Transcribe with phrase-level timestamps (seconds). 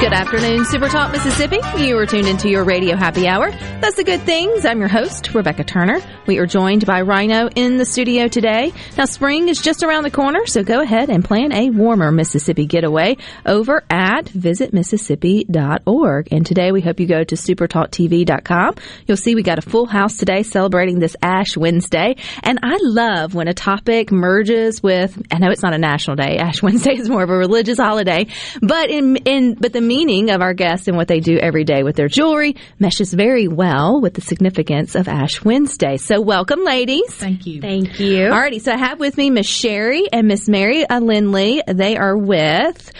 [0.00, 1.58] Good afternoon, Super Talk Mississippi.
[1.76, 3.50] You are tuned into your radio happy hour.
[3.50, 4.64] That's the good things.
[4.64, 6.00] I'm your host, Rebecca Turner.
[6.26, 8.72] We are joined by Rhino in the studio today.
[8.96, 12.64] Now, spring is just around the corner, so go ahead and plan a warmer Mississippi
[12.64, 16.28] getaway over at visitmississippi.org.
[16.32, 18.74] And today we hope you go to supertalktv.com.
[19.06, 22.16] You'll see we got a full house today celebrating this Ash Wednesday.
[22.42, 26.38] And I love when a topic merges with, I know it's not a national day.
[26.38, 28.28] Ash Wednesday is more of a religious holiday,
[28.62, 31.82] but in, in, but the meaning of our guests and what they do every day
[31.82, 35.96] with their jewelry meshes very well with the significance of Ash Wednesday.
[35.96, 37.12] So welcome, ladies.
[37.12, 37.60] Thank you.
[37.60, 38.28] Thank you.
[38.28, 41.60] Alrighty, so I have with me Miss Sherry and Miss Mary Lindley.
[41.66, 42.92] They are with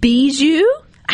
[0.00, 0.64] Bijou.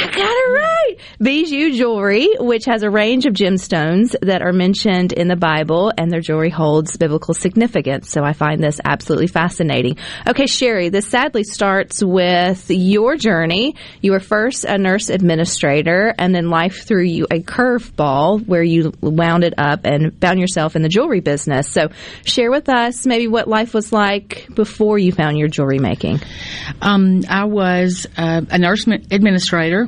[0.01, 0.97] I got it right.
[1.21, 6.11] Bijou Jewelry, which has a range of gemstones that are mentioned in the Bible, and
[6.11, 8.09] their jewelry holds biblical significance.
[8.09, 9.97] So I find this absolutely fascinating.
[10.29, 13.75] Okay, Sherry, this sadly starts with your journey.
[14.01, 18.93] You were first a nurse administrator, and then life threw you a curveball where you
[19.01, 21.69] wound it up and found yourself in the jewelry business.
[21.69, 21.89] So
[22.25, 26.21] share with us maybe what life was like before you found your jewelry making.
[26.81, 29.88] Um, I was uh, a nurse administrator.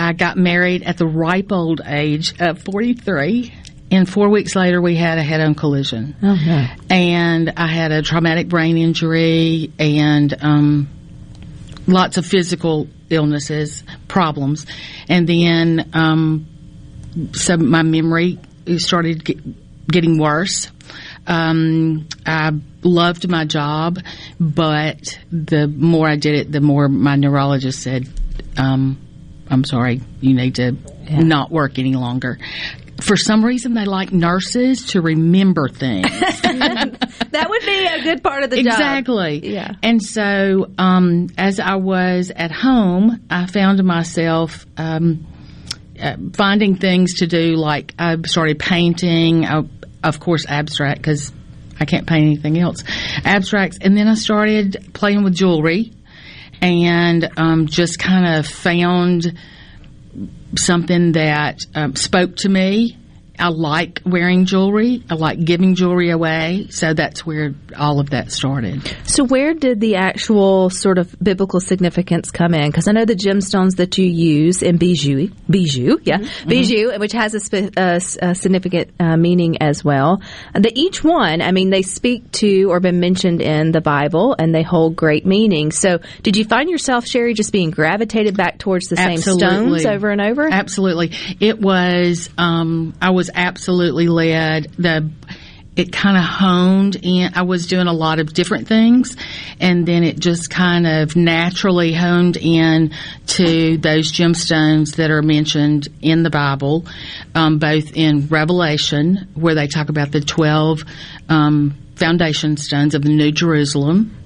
[0.00, 3.52] I got married at the ripe old age of 43.
[3.92, 6.16] And four weeks later, we had a head-on collision.
[6.88, 10.88] And I had a traumatic brain injury and um,
[11.86, 14.64] lots of physical illnesses, problems.
[15.10, 16.46] And then um,
[17.32, 18.38] so my memory
[18.78, 20.70] started get, getting worse.
[21.26, 22.52] Um, I
[22.82, 23.98] loved my job,
[24.38, 28.08] but the more I did it, the more my neurologist said,
[28.56, 28.98] um,
[29.50, 30.76] "I'm sorry, you need to
[31.10, 32.38] not work any longer."
[33.00, 36.06] For some reason, they like nurses to remember things.
[37.30, 38.66] That would be a good part of the job.
[38.66, 39.52] Exactly.
[39.52, 39.74] Yeah.
[39.84, 45.26] And so, um, as I was at home, I found myself um,
[46.00, 47.54] uh, finding things to do.
[47.54, 49.62] Like I started painting, uh,
[50.02, 51.32] of course, abstract because
[51.78, 52.82] I can't paint anything else.
[53.24, 55.92] Abstracts, and then I started playing with jewelry,
[56.62, 59.38] and um, just kind of found
[60.56, 62.96] something that um, spoke to me.
[63.40, 65.02] I like wearing jewelry.
[65.10, 66.66] I like giving jewelry away.
[66.70, 68.82] So that's where all of that started.
[69.04, 72.70] So, where did the actual sort of biblical significance come in?
[72.70, 77.34] Because I know the gemstones that you use in bijou, bijou, yeah, bijou, which has
[77.34, 80.20] a, spe- a s- a significant uh, meaning as well.
[80.54, 84.54] That each one, I mean, they speak to or been mentioned in the Bible, and
[84.54, 85.72] they hold great meaning.
[85.72, 90.10] So, did you find yourself, Sherry, just being gravitated back towards the same stones over
[90.10, 90.48] and over?
[90.52, 91.12] Absolutely.
[91.40, 94.72] It was, um, I was absolutely led.
[94.78, 95.10] The,
[95.76, 97.32] it kind of honed in.
[97.34, 99.16] I was doing a lot of different things,
[99.60, 102.92] and then it just kind of naturally honed in
[103.28, 106.86] to those gemstones that are mentioned in the Bible,
[107.34, 110.82] um, both in Revelation, where they talk about the 12
[111.28, 114.16] um, foundation stones of the New Jerusalem.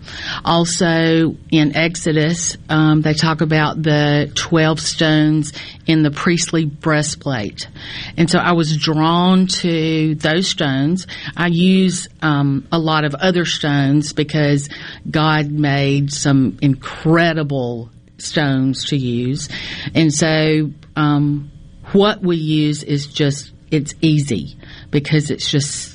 [0.45, 5.53] Also in Exodus, um, they talk about the 12 stones
[5.87, 7.69] in the priestly breastplate.
[8.17, 11.09] And so I was drawn to those stones.
[11.37, 14.69] I use um, a lot of other stones because
[15.11, 19.49] God made some incredible stones to use.
[19.95, 21.51] And so um,
[21.93, 24.57] what we use is just, it's easy
[24.93, 25.94] because it's just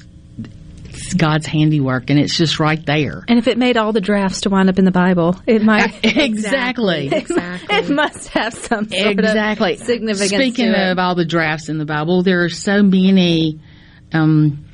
[1.10, 3.24] it's God's handiwork and it's just right there.
[3.28, 6.06] and if it made all the drafts to wind up in the Bible, it might.
[6.20, 7.10] Exactly.
[7.20, 7.76] Exactly.
[7.76, 9.74] It must have some sort exactly.
[9.74, 10.30] of significance.
[10.30, 10.92] Speaking to it.
[10.92, 13.60] of all the drafts in the Bible, there are so many
[14.14, 14.66] um,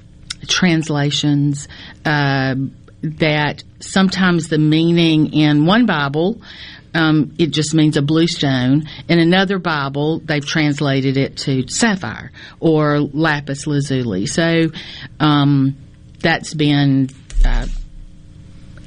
[0.48, 1.68] translations
[2.04, 2.56] uh,
[3.02, 6.42] that sometimes the meaning in one Bible.
[6.94, 8.84] Um, it just means a blue stone.
[9.08, 14.26] In another Bible, they've translated it to sapphire or lapis lazuli.
[14.28, 14.70] So
[15.20, 15.76] um,
[16.25, 17.07] that's been
[17.45, 17.68] uh,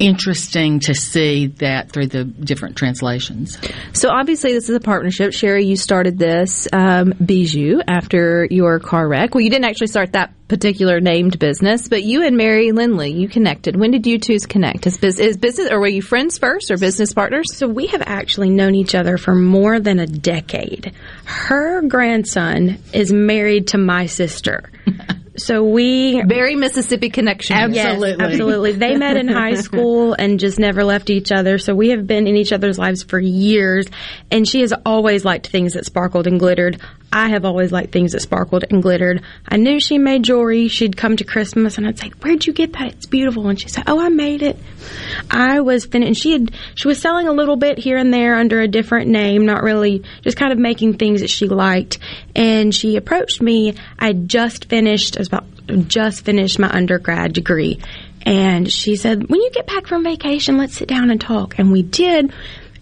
[0.01, 3.57] interesting to see that through the different translations.
[3.93, 5.33] So obviously, this is a partnership.
[5.33, 9.37] Sherry, you started this um, Bijou after your car wreck.
[9.37, 13.29] Well, you didn't actually start that particular named business, but you and Mary Lindley, you
[13.29, 13.77] connected.
[13.77, 14.89] When did you two connect?
[14.89, 17.57] Is, bus- is business, or were you friends first, or business partners?
[17.57, 20.93] So we have actually known each other for more than a decade.
[21.25, 24.73] Her grandson is married to my sister.
[25.39, 27.57] So we Very Mississippi connection.
[27.73, 28.73] Yes, absolutely.
[28.73, 31.59] They met in high school and just never left each other.
[31.59, 33.87] So we have been in each other's lives for years.
[34.31, 36.81] And she has always liked things that sparkled and glittered.
[37.13, 39.23] I have always liked things that sparkled and glittered.
[39.49, 40.69] I knew she made jewelry.
[40.69, 42.93] She'd come to Christmas and I'd say, "Where'd you get that?
[42.93, 44.59] It's beautiful." And she'd say, "Oh, I made it."
[45.31, 48.35] I was fin- and she had she was selling a little bit here and there
[48.35, 51.99] under a different name, not really just kind of making things that she liked.
[52.37, 53.75] And she approached me.
[53.99, 55.47] I just finished, I was about
[55.89, 57.79] just finished my undergrad degree.
[58.23, 61.59] And she said, When you get back from vacation, let's sit down and talk.
[61.59, 62.33] And we did.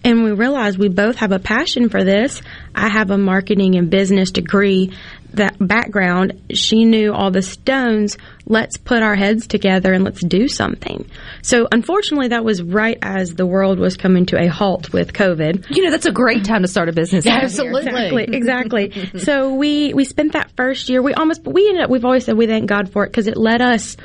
[0.03, 2.41] And we realized we both have a passion for this.
[2.73, 4.91] I have a marketing and business degree
[5.33, 6.41] that background.
[6.53, 8.17] She knew all the stones.
[8.45, 11.09] Let's put our heads together and let's do something.
[11.41, 15.75] So unfortunately, that was right as the world was coming to a halt with COVID.
[15.75, 17.25] You know, that's a great time to start a business.
[18.37, 19.19] Exactly, exactly.
[19.19, 21.01] so we we spent that first year.
[21.01, 21.89] We almost we ended up.
[21.89, 23.97] We've always said we thank God for it because it let us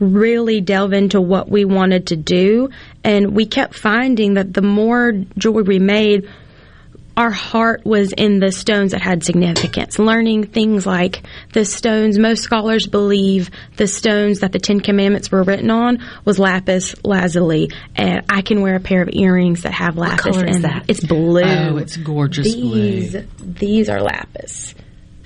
[0.00, 2.70] really delve into what we wanted to do,
[3.04, 6.28] and we kept finding that the more jewelry we made,
[7.16, 9.98] our heart was in the stones that had significance.
[9.98, 11.22] Learning things like
[11.52, 16.38] the stones, most scholars believe the stones that the Ten Commandments were written on was
[16.38, 17.70] lapis lazuli.
[17.94, 20.72] And I can wear a pair of earrings that have lapis color is in that?
[20.72, 20.84] them.
[20.88, 21.42] It's blue.
[21.44, 23.26] Oh, it's gorgeous these, blue.
[23.38, 24.74] These are lapis.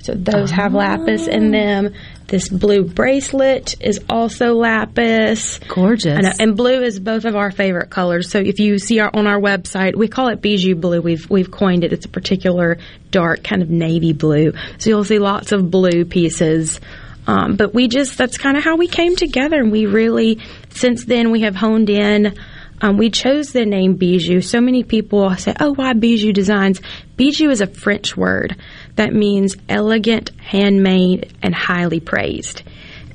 [0.09, 1.93] So those have lapis in them.
[2.27, 5.59] This blue bracelet is also lapis.
[5.67, 6.19] Gorgeous.
[6.19, 8.29] Know, and blue is both of our favorite colors.
[8.29, 11.01] So if you see our on our website, we call it bijou blue.
[11.01, 11.93] We've we've coined it.
[11.93, 12.77] It's a particular
[13.11, 14.53] dark kind of navy blue.
[14.79, 16.79] So you'll see lots of blue pieces.
[17.27, 20.39] Um, but we just that's kind of how we came together, and we really
[20.69, 22.35] since then we have honed in.
[22.81, 24.41] Um, we chose the name bijou.
[24.41, 26.81] So many people say, "Oh, why bijou designs?"
[27.17, 28.55] Bijou is a French word
[28.99, 32.63] that means elegant, handmade, and highly praised.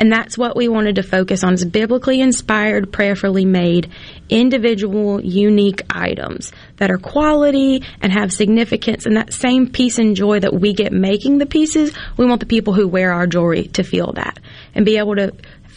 [0.00, 3.90] And that's what we wanted to focus on is biblically inspired, prayerfully made,
[4.31, 10.40] individual, unique items that are quality and have significance and that same peace and joy
[10.40, 13.82] that we get making the pieces, we want the people who wear our jewelry to
[13.82, 14.40] feel that
[14.75, 15.34] and be able to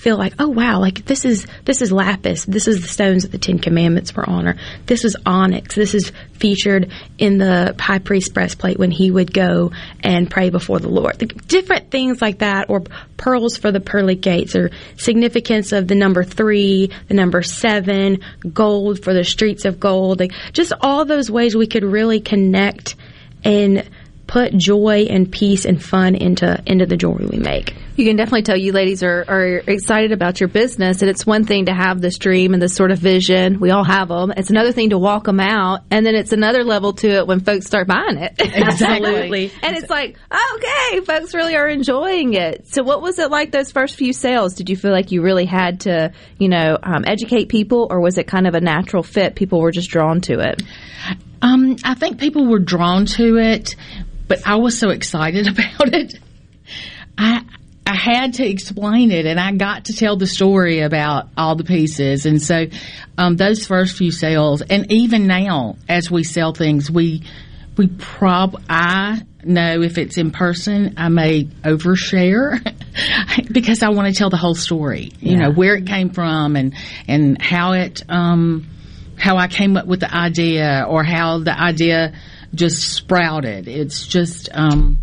[0.08, 3.34] feel like, oh wow, like this is this is lapis, this is the stones that
[3.34, 4.56] the Ten Commandments were on, or
[4.86, 9.74] this is onyx, this is featured in the high priest breastplate when he would go
[10.02, 11.18] and pray before the Lord.
[11.50, 12.84] Different things like that, or
[13.18, 18.22] pearls for the pearly gates, or significance of the number three, the number seven,
[18.54, 22.96] gold for the streets of gold, like just all those ways we could really connect
[23.44, 23.90] and
[24.26, 27.76] put joy and peace and fun into into the jewelry we make.
[27.98, 31.46] You can definitely tell you ladies are, are excited about your business, and it's one
[31.46, 33.60] thing to have this dream and this sort of vision.
[33.60, 34.32] We all have them.
[34.38, 37.40] It's another thing to walk them out, and then it's another level to it when
[37.40, 38.40] folks start buying it.
[38.40, 39.52] Absolutely.
[39.64, 42.68] and it's like, okay, folks really are enjoying it.
[42.68, 44.54] So, what was it like those first few sales?
[44.54, 48.20] Did you feel like you really had to, you know, um, educate people, or was
[48.20, 49.34] it kind of a natural fit?
[49.34, 50.62] People were just drawn to it.
[51.42, 53.76] Um, I think people were drawn to it,
[54.28, 56.14] but I was so excited about it.
[57.18, 57.44] I
[57.88, 61.64] I had to explain it, and I got to tell the story about all the
[61.64, 62.26] pieces.
[62.26, 62.66] And so,
[63.18, 67.24] um, those first few sales, and even now, as we sell things, we
[67.78, 72.60] we prob I know if it's in person, I may overshare
[73.54, 75.14] because I want to tell the whole story.
[75.22, 76.74] You know where it came from and
[77.08, 78.68] and how it um,
[79.18, 82.14] how I came up with the idea or how the idea
[82.54, 83.70] just sprouted.
[83.70, 84.98] It's just um,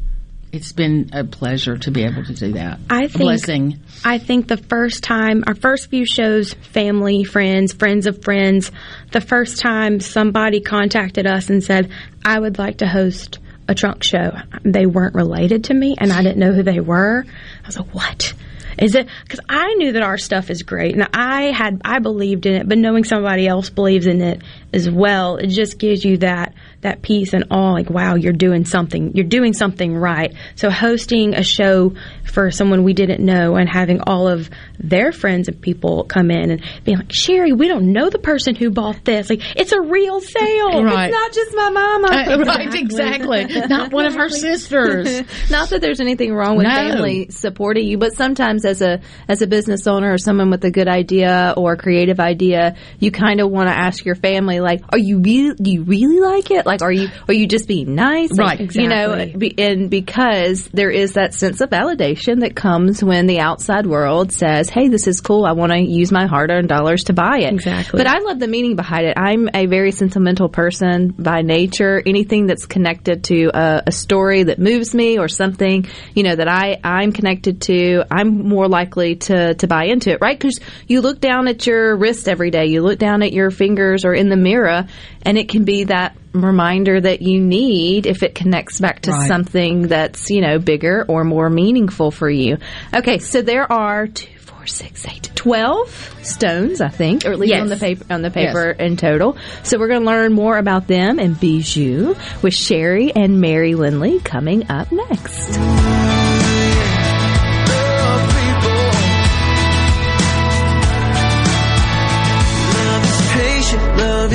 [0.55, 2.79] it's been a pleasure to be able to do that.
[2.89, 3.81] I a think blessing.
[4.05, 8.71] I think the first time, our first few shows, family, friends, friends of friends,
[9.11, 11.91] the first time somebody contacted us and said,
[12.25, 14.31] I would like to host a trunk show.
[14.63, 17.25] They weren't related to me and I didn't know who they were.
[17.65, 18.33] I was like, what?
[18.79, 22.47] Is it because I knew that our stuff is great and I had I believed
[22.47, 24.43] in it, but knowing somebody else believes in it
[24.73, 28.64] as well, it just gives you that that peace and awe, like, wow, you're doing
[28.64, 30.33] something, you're doing something right.
[30.55, 31.95] So hosting a show
[32.33, 34.49] for someone we didn't know and having all of
[34.79, 38.55] their friends and people come in and being like, Sherry, we don't know the person
[38.55, 39.29] who bought this.
[39.31, 40.83] Like, it's a real sale.
[40.85, 41.09] Right.
[41.11, 42.09] It's not just my mama.
[42.09, 43.45] Uh, right, exactly.
[43.69, 45.23] Not one of her sisters.
[45.50, 46.75] Not that there's anything wrong with No.
[46.75, 50.71] family supporting you, but sometimes as a as a business owner or someone with a
[50.71, 54.99] good idea or creative idea, you kind of want to ask your family, like, are
[54.99, 56.67] you really do you really like it?
[56.67, 58.37] Like, are you are you just being nice?
[58.37, 59.12] Right, Like, You know,
[59.59, 64.69] and because there is that sense of validation that comes when the outside world says,
[64.71, 65.45] "Hey, this is cool.
[65.45, 67.99] I want to use my hard-earned dollars to buy it." Exactly.
[67.99, 69.14] But I love the meaning behind it.
[69.16, 72.02] I'm a very sentimental person by nature.
[72.04, 76.49] Anything that's connected to a, a story that moves me or something, you know, that
[76.49, 80.38] I, I'm connected to, I'm more likely to, to buy into it, right?
[80.38, 84.04] Because you look down at your wrist every day, you look down at your fingers
[84.04, 84.87] or in the mirror,
[85.23, 89.29] and it can be that reminder that you need if it connects back to Right.
[89.29, 92.59] something that's, you know, bigger or more meaningful for you.
[92.95, 97.53] Okay, so there are two, four, six, eight, twelve stones, I think, or at least
[97.53, 97.62] Yes.
[97.62, 99.37] on the paper on the paper in total.
[99.62, 104.19] So we're going to learn more about them and bijou with Sherry and Mary Lindley
[104.21, 105.59] coming up next.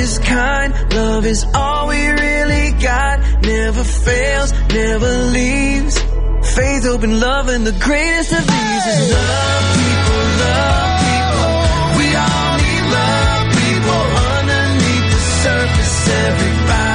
[0.00, 3.20] Is kind, love is all we really got.
[3.42, 5.98] Never fails, never leaves.
[6.56, 11.52] Faith, hope, and love, and the greatest of these is love people, love people.
[12.00, 14.02] We all need love people.
[14.36, 16.89] Underneath the surface, everybody's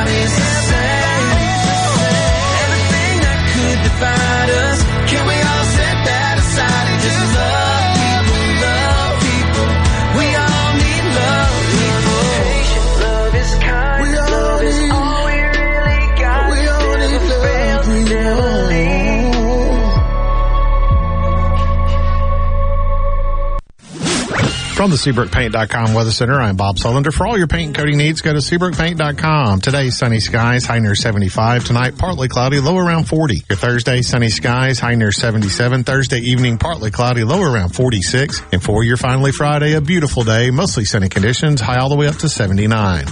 [24.75, 27.13] From the SeabrookPaint.com Weather Center, I'm Bob Sullender.
[27.13, 29.61] For all your paint and coating needs, go to SeabrookPaint.com.
[29.61, 31.63] Today, sunny skies, high near 75.
[31.63, 33.45] Tonight, partly cloudy, low around 40.
[33.49, 35.85] Your Thursday, sunny skies, high near 77.
[35.85, 38.41] Thursday evening, partly cloudy, low around 46.
[38.51, 42.07] And for your finally Friday, a beautiful day, mostly sunny conditions, high all the way
[42.07, 43.05] up to 79.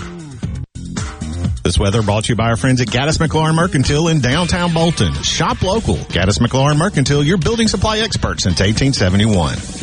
[1.63, 5.13] This weather brought to you by our friends at Gaddis McLaurin Mercantile in downtown Bolton.
[5.23, 5.95] Shop local.
[5.95, 9.82] Gaddis McLaurin Mercantile, your building supply expert since 1871.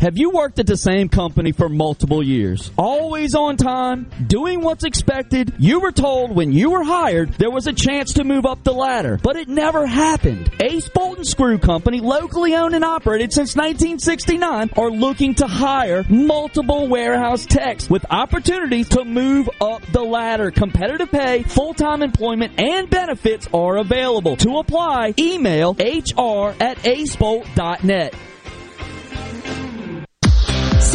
[0.00, 2.70] Have you worked at the same company for multiple years?
[2.76, 5.54] Always on time, doing what's expected.
[5.58, 8.74] You were told when you were hired there was a chance to move up the
[8.74, 10.52] ladder, but it never happened.
[10.62, 16.04] Ace Bolt and Screw Company, locally owned and operated since 1969, are looking to hire
[16.10, 20.50] multiple warehouse techs with opportunities to move up the ladder.
[20.50, 24.36] Competitive pay, full-time employment, and benefits are available.
[24.36, 28.14] To apply, email hr at acebolt.net.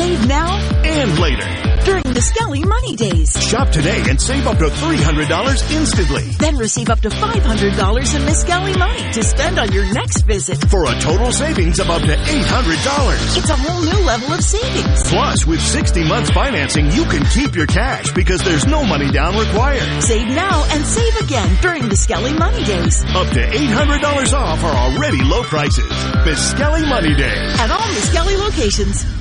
[0.01, 0.49] Save now
[0.83, 1.45] and later.
[1.85, 3.37] during the Skelly Money Days.
[3.39, 8.77] Shop today and save up to $300 instantly Then receive up to $500 in Miskelly
[8.79, 10.57] money to spend on your next visit.
[10.71, 13.37] for a total savings of up to $800.
[13.37, 15.03] It's a whole new level of savings.
[15.03, 19.37] Plus, with 60 months financing, you can keep your cash because there's no money down
[19.37, 20.01] required.
[20.01, 24.75] Save now and save again during the Skelly Money Days Up to $800 off our
[24.75, 25.91] already low prices.
[26.25, 27.59] Miskelly Money Days.
[27.59, 29.20] at all Miskelly locations.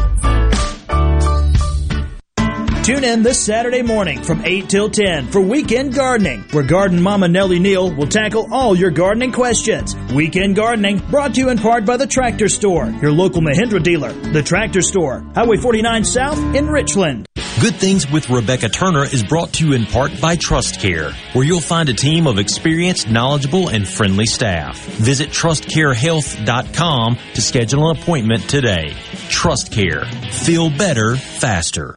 [2.83, 7.27] Tune in this Saturday morning from 8 till 10 for Weekend Gardening, where Garden Mama
[7.27, 9.95] Nellie Neal will tackle all your gardening questions.
[10.11, 14.11] Weekend Gardening brought to you in part by the Tractor Store, your local Mahindra dealer.
[14.11, 17.27] The Tractor Store, Highway 49 South in Richland.
[17.61, 21.45] Good Things with Rebecca Turner is brought to you in part by Trust Care, where
[21.45, 24.83] you'll find a team of experienced, knowledgeable, and friendly staff.
[24.83, 28.95] Visit trustcarehealth.com to schedule an appointment today.
[29.29, 30.05] Trust Care.
[30.31, 31.95] Feel better, faster.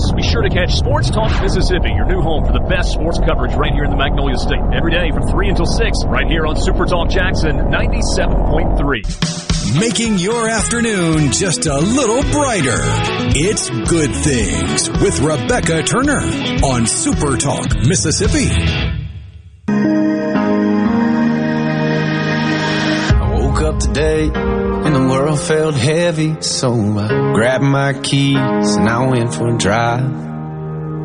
[0.00, 0.12] Hey, it's Richard Cross.
[0.12, 3.54] Be sure to catch Sports Talk Mississippi, your new home for the best sports coverage
[3.54, 4.60] right here in the Magnolia State.
[4.72, 9.38] Every day from 3 until 6, right here on Super Talk Jackson 97.3
[9.78, 12.80] making your afternoon just a little brighter.
[13.36, 16.22] It's Good Things with Rebecca Turner
[16.64, 18.48] on Super Talk, Mississippi.
[23.12, 24.59] I woke up today and
[25.00, 28.36] the world felt heavy, so I grabbed my keys
[28.76, 30.29] and I went for a drive.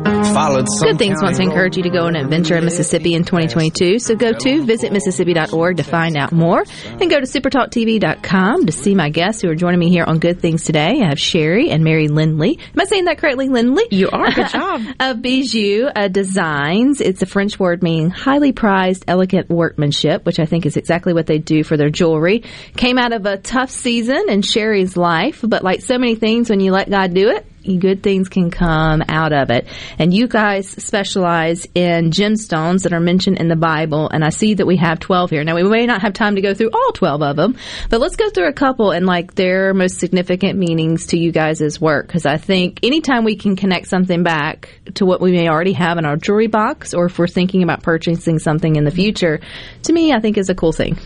[0.06, 3.98] Good Things wants to encourage you to go on an adventure in Mississippi in 2022.
[3.98, 9.10] So go to visitmississippi.org to find out more and go to supertalktv.com to see my
[9.10, 11.00] guests who are joining me here on Good Things today.
[11.02, 12.58] I have Sherry and Mary Lindley.
[12.58, 13.84] Am I saying that correctly, Lindley?
[13.90, 14.30] You are.
[14.30, 14.82] Good job.
[15.00, 17.00] of Bijou uh, Designs.
[17.00, 21.26] It's a French word meaning highly prized, elegant workmanship, which I think is exactly what
[21.26, 22.44] they do for their jewelry.
[22.76, 26.60] Came out of a tough season in Sherry's life, but like so many things, when
[26.60, 29.66] you let God do it, good things can come out of it.
[29.98, 34.54] And you guys specialize in gemstones that are mentioned in the Bible, and I see
[34.54, 35.44] that we have 12 here.
[35.44, 37.56] Now, we may not have time to go through all 12 of them,
[37.90, 41.80] but let's go through a couple and like their most significant meanings to you guys'
[41.80, 45.72] work, because I think anytime we can connect something back to what we may already
[45.72, 49.40] have in our jewelry box, or if we're thinking about purchasing something in the future,
[49.82, 50.96] to me, I think is a cool thing.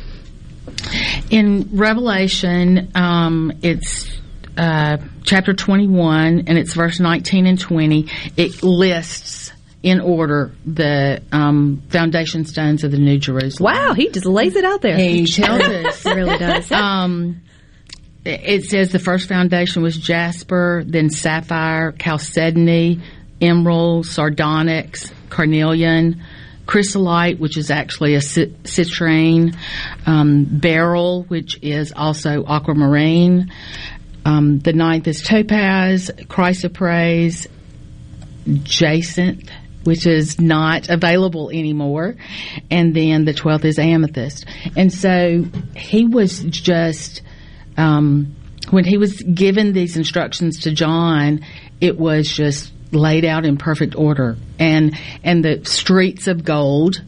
[1.30, 4.10] In Revelation, um, it's
[4.60, 8.08] uh, chapter 21, and it's verse 19 and 20.
[8.36, 9.52] It lists
[9.82, 13.74] in order the um, foundation stones of the New Jerusalem.
[13.74, 14.98] Wow, he just lays it out there.
[14.98, 16.04] He tells us.
[16.04, 16.70] it really does.
[16.80, 17.40] Um,
[18.22, 23.00] it says the first foundation was jasper, then sapphire, chalcedony,
[23.40, 26.22] emerald, sardonyx, carnelian,
[26.66, 29.56] chrysolite, which is actually a citrine,
[30.06, 33.50] um, beryl, which is also aquamarine,
[34.24, 37.46] um, the ninth is topaz, chrysoprase,
[38.62, 39.50] jacinth,
[39.84, 42.16] which is not available anymore.
[42.70, 44.46] And then the 12th is amethyst.
[44.76, 47.22] And so he was just,
[47.76, 48.36] um,
[48.70, 51.44] when he was given these instructions to John,
[51.80, 54.36] it was just laid out in perfect order.
[54.58, 57.02] And, and the streets of gold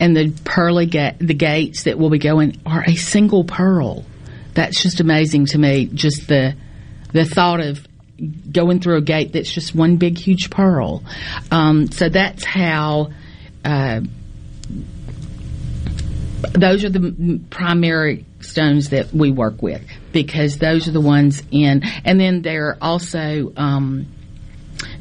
[0.00, 4.04] and the pearly ga- the gates that will be going are a single pearl
[4.54, 5.86] that's just amazing to me.
[5.86, 6.54] Just the
[7.12, 7.86] the thought of
[8.50, 11.02] going through a gate that's just one big huge pearl.
[11.50, 13.10] Um, so that's how.
[13.64, 14.00] Uh,
[16.52, 21.82] those are the primary stones that we work with because those are the ones in,
[22.04, 24.06] and then they're also um,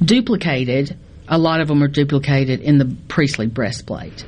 [0.03, 0.97] duplicated.
[1.27, 4.23] A lot of them are duplicated in the priestly breastplate.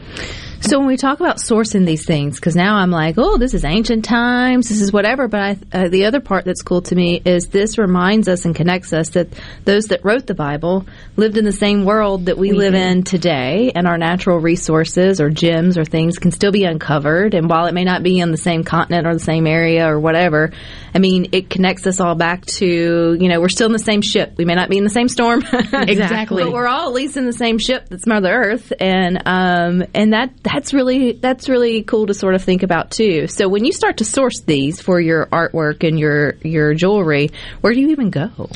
[0.63, 3.65] So when we talk about sourcing these things, because now I'm like, oh, this is
[3.65, 5.28] ancient times, this is whatever.
[5.28, 8.56] But I, uh, the other part that's cool to me is this reminds us and
[8.56, 9.28] connects us that
[9.65, 10.86] those that wrote the Bible
[11.17, 15.19] lived in the same world that we, we live in today, and our natural resources
[15.19, 17.34] or gems or things can still be uncovered.
[17.34, 19.99] And while it may not be in the same continent or the same area or
[19.99, 20.52] whatever,
[20.95, 24.02] I mean, it connects us all back to you know we're still in the same
[24.02, 24.36] ship.
[24.38, 27.26] We may not be in the same storm, exactly, but we're all at least in
[27.26, 32.08] the same ship that's Mother Earth, and um, and that that's really that's really cool
[32.08, 33.28] to sort of think about too.
[33.28, 37.74] So when you start to source these for your artwork and your your jewelry, where
[37.74, 38.50] do you even go?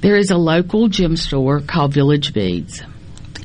[0.00, 2.82] There is a local gem store called Village Beads,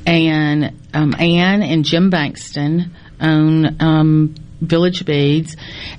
[0.06, 2.90] and um, Anne and Jim Bankston
[3.22, 5.56] own um, Village Beads,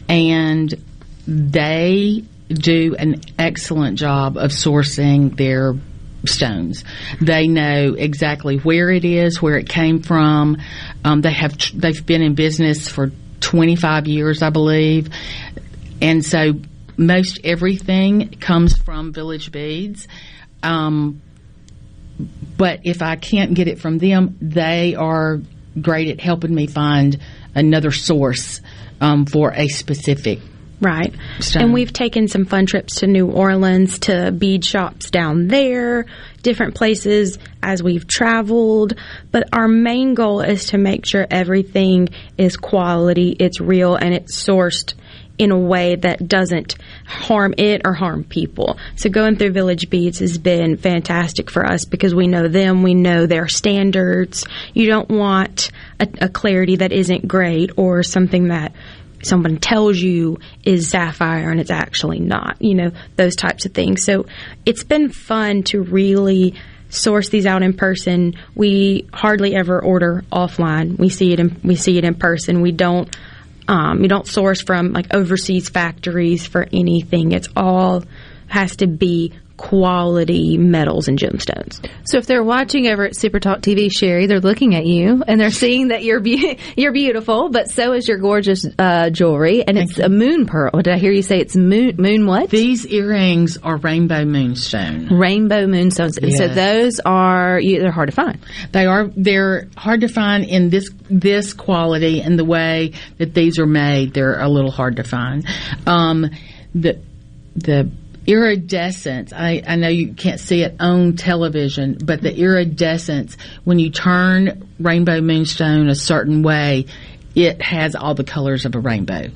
[0.08, 0.74] and
[1.28, 5.74] they do an excellent job of sourcing their
[6.28, 6.84] stones.
[7.20, 10.58] They know exactly where it is, where it came from.
[11.04, 13.10] Um, they have they've been in business for
[13.40, 15.10] 25 years, I believe,
[16.00, 16.54] and so
[16.96, 20.08] most everything comes from Village Beads.
[20.62, 21.22] Um,
[22.56, 25.40] but if I can't get it from them, they are
[25.80, 27.18] great at helping me find
[27.54, 28.60] another source
[29.00, 30.40] um, for a specific
[30.80, 31.12] Right.
[31.54, 36.06] And we've taken some fun trips to New Orleans to bead shops down there,
[36.42, 38.94] different places as we've traveled.
[39.32, 44.40] But our main goal is to make sure everything is quality, it's real, and it's
[44.40, 44.94] sourced
[45.38, 48.76] in a way that doesn't harm it or harm people.
[48.96, 52.94] So going through Village Beads has been fantastic for us because we know them, we
[52.94, 54.44] know their standards.
[54.74, 58.72] You don't want a, a clarity that isn't great or something that
[59.22, 64.04] someone tells you is sapphire and it's actually not, you know, those types of things.
[64.04, 64.26] So
[64.64, 66.54] it's been fun to really
[66.90, 68.34] source these out in person.
[68.54, 70.98] We hardly ever order offline.
[70.98, 72.60] We see it in, we see it in person.
[72.60, 73.14] We don't
[73.68, 77.32] um, we don't source from like overseas factories for anything.
[77.32, 78.02] It's all
[78.46, 81.84] has to be quality metals and gemstones.
[82.04, 85.38] So if they're watching over at Super Talk TV, Sherry, they're looking at you and
[85.38, 89.76] they're seeing that you're be- you're beautiful, but so is your gorgeous uh, jewelry, and
[89.76, 90.70] it's a moon pearl.
[90.70, 92.48] Did I hear you say it's moon moon what?
[92.48, 95.08] These earrings are rainbow moonstone.
[95.08, 98.38] Rainbow moonstones, and so those are you, they're hard to find.
[98.72, 103.58] They are they're hard to find in this this quality and the way that these
[103.58, 104.14] are made.
[104.14, 105.44] They're a little hard to find.
[105.86, 106.30] Um,
[106.74, 107.00] the
[107.56, 107.90] the
[108.28, 109.32] iridescence.
[109.32, 114.68] I, I know you can't see it on television, but the iridescence when you turn
[114.78, 116.86] rainbow moonstone a certain way,
[117.34, 119.30] it has all the colors of a rainbow.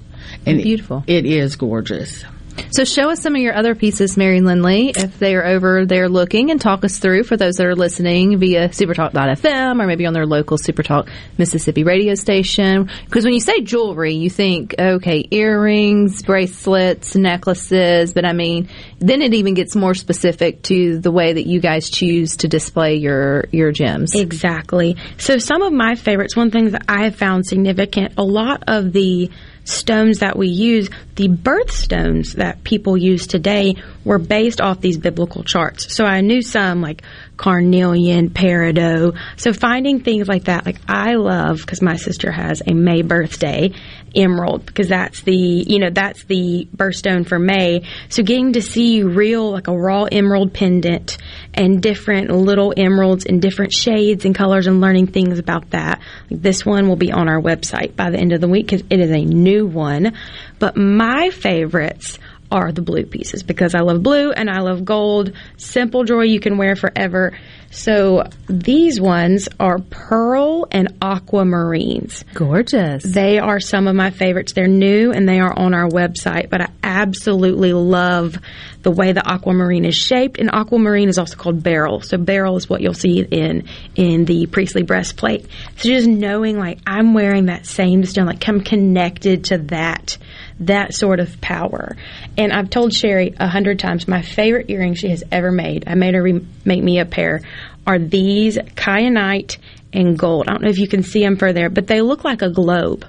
[0.47, 1.03] And it- Beautiful.
[1.07, 2.25] it is gorgeous.
[2.71, 6.09] So show us some of your other pieces, Mary Lindley, if they are over there
[6.09, 10.15] looking, and talk us through for those that are listening via supertalk.fm or maybe on
[10.15, 12.89] their local Supertalk Mississippi radio station.
[13.05, 19.23] Because when you say jewelry, you think, okay, earrings, bracelets, necklaces, but I mean, then
[19.23, 23.47] it even gets more specific to the way that you guys choose to display your,
[23.53, 24.15] your gems.
[24.15, 24.97] Exactly.
[25.19, 28.93] So some of my favorites, one thing that I have found significant, a lot of
[28.93, 29.31] the
[29.65, 35.45] stones that we use, the birthstones that people use today were based off these biblical
[35.45, 35.95] charts.
[35.95, 37.03] So I knew some like
[37.37, 39.19] carnelian, peridot.
[39.37, 43.73] So finding things like that, like I love because my sister has a May birthday
[44.15, 47.83] emerald because that's the you know that's the birthstone for May.
[48.09, 51.19] So getting to see real like a raw emerald pendant
[51.55, 56.01] and different little emeralds in different shades and colors and learning things about that.
[56.31, 58.85] Like this one will be on our website by the end of the week because
[58.91, 60.17] it is a new one.
[60.59, 62.19] But my favorites
[62.53, 65.33] are the blue pieces because I love blue and I love gold.
[65.57, 67.33] Simple joy you can wear forever.
[67.71, 72.23] So these ones are pearl and aquamarines.
[72.35, 73.03] Gorgeous.
[73.03, 74.53] They are some of my favorites.
[74.53, 78.37] They're new and they are on our website, but I absolutely love
[78.83, 80.39] the way the aquamarine is shaped.
[80.39, 82.03] And aquamarine is also called beryl.
[82.03, 85.47] So beryl is what you'll see in in the priestly breastplate.
[85.77, 90.19] So just knowing like I'm wearing that same stone, like I'm connected to that
[90.67, 91.97] that sort of power.
[92.37, 95.85] And I've told Sherry a hundred times my favorite earrings she has ever made.
[95.87, 97.41] I made her re- make me a pair.
[97.87, 99.59] Are these kyanite
[99.93, 100.49] and gold?
[100.49, 102.51] I don't know if you can see them for there, but they look like a
[102.51, 103.05] globe.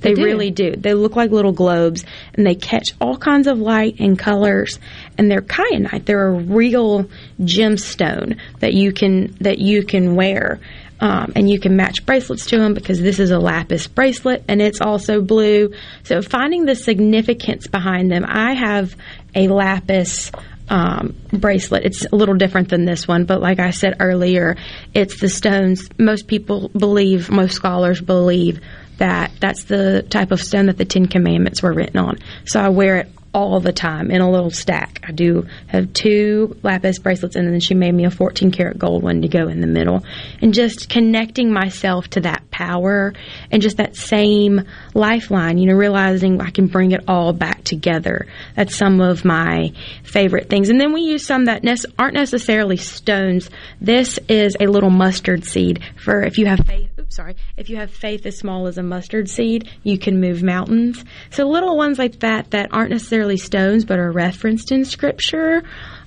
[0.00, 0.24] They, They do.
[0.24, 0.72] really do.
[0.76, 4.78] They look like little globes, and they catch all kinds of light and colors.
[5.16, 6.04] And they're kyanite.
[6.04, 7.06] They're a real
[7.40, 10.60] gemstone that you can that you can wear.
[11.00, 14.62] Um, and you can match bracelets to them because this is a lapis bracelet and
[14.62, 15.74] it's also blue.
[16.04, 18.94] So finding the significance behind them, I have
[19.34, 20.30] a lapis
[20.68, 21.84] um, bracelet.
[21.84, 24.56] It's a little different than this one, but like I said earlier,
[24.94, 25.88] it's the stones.
[25.98, 28.60] Most people believe, most scholars believe
[28.98, 32.18] that that's the type of stone that the Ten Commandments were written on.
[32.46, 35.00] So I wear it all the time in a little stack.
[35.06, 39.02] I do have two lapis bracelets, and then she made me a 14 karat gold
[39.02, 40.04] one to go in the middle.
[40.40, 43.12] And just connecting myself to that power
[43.50, 44.62] and just that same
[44.94, 48.26] lifeline, you know, realizing I can bring it all back together.
[48.54, 49.72] That's some of my
[50.04, 50.70] favorite things.
[50.70, 53.50] And then we use some that nec- aren't necessarily stones.
[53.80, 56.93] This is a little mustard seed for if you have faith.
[57.04, 57.36] Oops, sorry.
[57.58, 61.04] If you have faith as small as a mustard seed, you can move mountains.
[61.28, 65.62] So little ones like that that aren't necessarily stones but are referenced in scripture,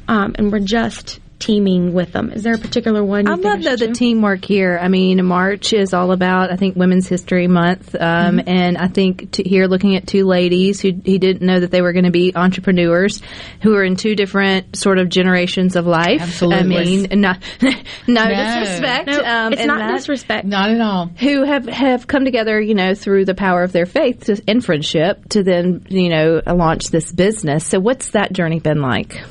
[0.07, 2.31] um, and we're just teaming with them.
[2.31, 3.25] Is there a particular one?
[3.27, 4.79] You I love though the teamwork here.
[4.81, 8.49] I mean, March is all about I think Women's History Month, um, Mm-hmm.
[8.49, 11.81] and I think t- here looking at two ladies who he didn't know that they
[11.81, 13.21] were going to be entrepreneurs,
[13.61, 16.21] who are in two different sort of generations of life.
[16.21, 16.75] Absolutely.
[16.77, 17.39] I mean, not
[18.07, 19.07] no, disrespect.
[19.07, 19.91] No, um, it's not that.
[19.97, 20.45] disrespect.
[20.45, 21.07] Not at all.
[21.19, 24.63] Who have have come together, you know, through the power of their faith to, and
[24.63, 27.65] friendship to then, you know, launch this business.
[27.65, 29.21] So, what's that journey been like?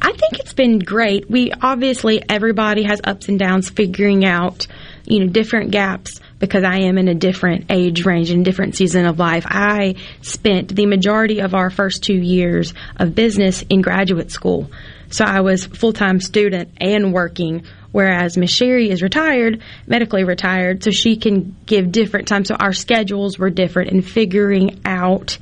[0.00, 1.30] I think it's been great.
[1.30, 4.66] We obviously everybody has ups and downs figuring out,
[5.04, 9.06] you know, different gaps because I am in a different age range and different season
[9.06, 9.44] of life.
[9.46, 14.70] I spent the majority of our first 2 years of business in graduate school.
[15.10, 20.90] So I was full-time student and working whereas Miss Sherry is retired, medically retired, so
[20.90, 22.48] she can give different times.
[22.48, 25.38] So our schedules were different and figuring out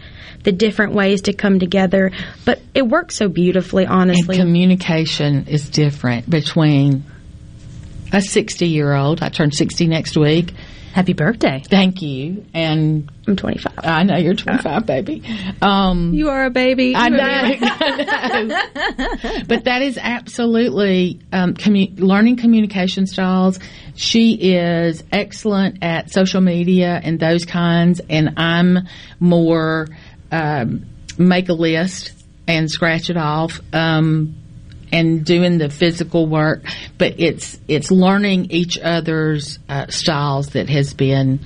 [0.46, 2.12] the different ways to come together.
[2.44, 4.36] But it works so beautifully, honestly.
[4.36, 7.04] And communication is different between
[8.12, 10.54] a 60 year old, I turn 60 next week,
[10.96, 11.62] Happy birthday.
[11.62, 12.46] Thank you.
[12.54, 13.80] And I'm 25.
[13.84, 15.22] I know you're 25, baby.
[15.60, 16.96] Um, you are a baby.
[16.96, 17.18] I know.
[17.22, 19.42] I know.
[19.46, 23.58] but that is absolutely um, commu- learning communication styles.
[23.94, 28.88] She is excellent at social media and those kinds, and I'm
[29.20, 29.88] more
[30.30, 30.86] um,
[31.18, 32.12] make a list
[32.46, 33.60] and scratch it off.
[33.72, 34.36] Um,
[34.92, 36.64] and doing the physical work,
[36.96, 41.40] but it's it's learning each other's uh, styles that has been.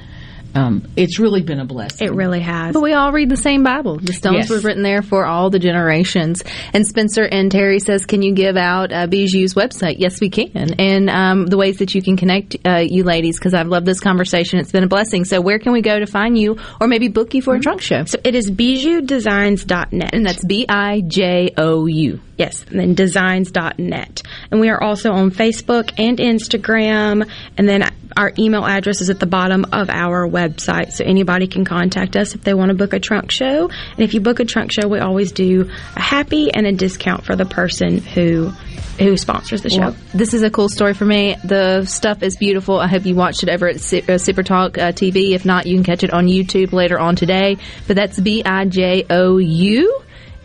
[0.54, 2.06] Um, it's really been a blessing.
[2.08, 2.72] It really has.
[2.72, 3.98] But we all read the same Bible.
[3.98, 4.50] The stones Yes.
[4.50, 6.42] were written there for all the generations.
[6.72, 10.74] And Spencer and Terry says, "Can you give out uh, Bijou's website?" Yes, we can.
[10.78, 14.00] And um, the ways that you can connect uh, you ladies, because I've loved this
[14.00, 14.58] conversation.
[14.58, 15.24] It's been a blessing.
[15.24, 17.80] So where can we go to find you, or maybe book you for a trunk
[17.80, 18.04] show?
[18.04, 20.14] So it is bijoudesigns.net.
[20.14, 22.20] And that's B I J O U.
[22.36, 24.22] Yes, and then designs.net.
[24.50, 27.28] And we are also on Facebook and Instagram.
[27.58, 27.82] And then
[28.16, 30.92] our email address is at the bottom of our website.
[30.92, 33.68] So anybody can contact us if they want to book a trunk show.
[33.68, 37.24] And if you book a trunk show, we always do a happy and a discount
[37.24, 38.52] for the person who
[38.98, 39.80] who sponsors the show.
[39.80, 41.34] Well, this is a cool story for me.
[41.42, 42.78] The stuff is beautiful.
[42.78, 45.32] I hope you watched it over at uh, Super Talk uh, TV.
[45.32, 47.56] If not, you can catch it on YouTube later on today.
[47.86, 50.02] But that's B I J O U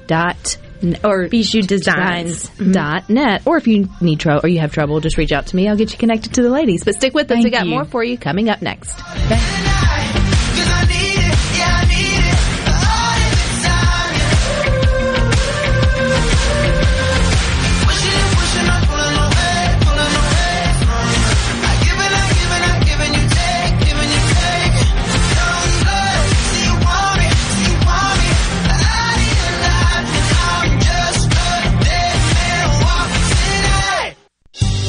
[0.08, 0.58] dot
[1.04, 2.50] or Bijou Designs.
[2.50, 3.44] dot net.
[3.46, 5.68] Or if you need trouble or you have trouble, just reach out to me.
[5.68, 6.84] I'll get you connected to the ladies.
[6.84, 7.44] But stick with us.
[7.44, 7.72] We got you.
[7.72, 9.00] more for you coming up next.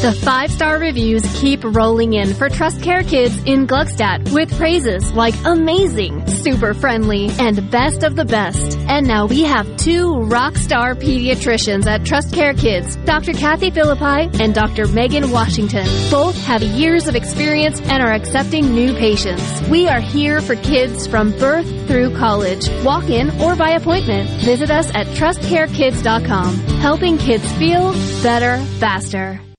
[0.07, 5.13] The five star reviews keep rolling in for Trust Care Kids in Gluckstadt with praises
[5.15, 8.79] like amazing, super friendly, and best of the best.
[8.87, 13.33] And now we have two rock star pediatricians at Trust Care Kids, Dr.
[13.33, 14.87] Kathy Philippi and Dr.
[14.87, 15.89] Megan Washington.
[16.09, 19.61] Both have years of experience and are accepting new patients.
[19.69, 22.71] We are here for kids from birth through college.
[22.85, 24.31] Walk in or by appointment.
[24.43, 27.91] Visit us at trustcarekids.com, helping kids feel
[28.23, 29.41] better faster.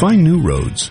[0.00, 0.90] Find new roads.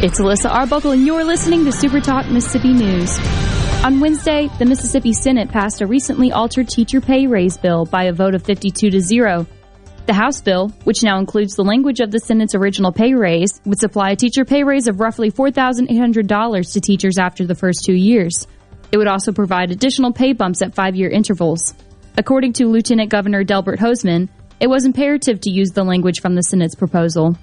[0.00, 3.18] It's Alyssa Arbuckle, and you're listening to Super Talk Mississippi News.
[3.82, 8.12] On Wednesday, the Mississippi Senate passed a recently altered teacher pay raise bill by a
[8.12, 9.44] vote of 52 to 0.
[10.06, 13.80] The House bill, which now includes the language of the Senate's original pay raise, would
[13.80, 18.46] supply a teacher pay raise of roughly $4,800 to teachers after the first two years.
[18.92, 21.74] It would also provide additional pay bumps at five year intervals.
[22.16, 24.28] According to Lieutenant Governor Delbert Hosemann,
[24.60, 27.36] it was imperative to use the language from the Senate's proposal.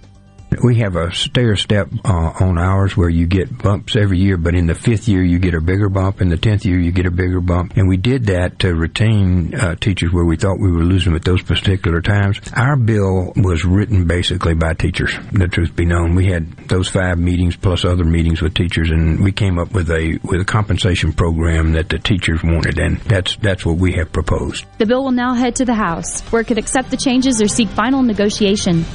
[0.64, 4.56] We have a stair step uh, on ours where you get bumps every year, but
[4.56, 7.06] in the fifth year you get a bigger bump, in the tenth year you get
[7.06, 10.72] a bigger bump, and we did that to retain uh, teachers where we thought we
[10.72, 12.40] were losing them at those particular times.
[12.54, 15.18] Our bill was written basically by teachers.
[15.32, 19.24] The truth be known, we had those five meetings plus other meetings with teachers, and
[19.24, 23.36] we came up with a with a compensation program that the teachers wanted, and that's
[23.38, 24.66] that's what we have proposed.
[24.78, 27.48] The bill will now head to the House, where it could accept the changes or
[27.48, 28.86] seek final negotiation.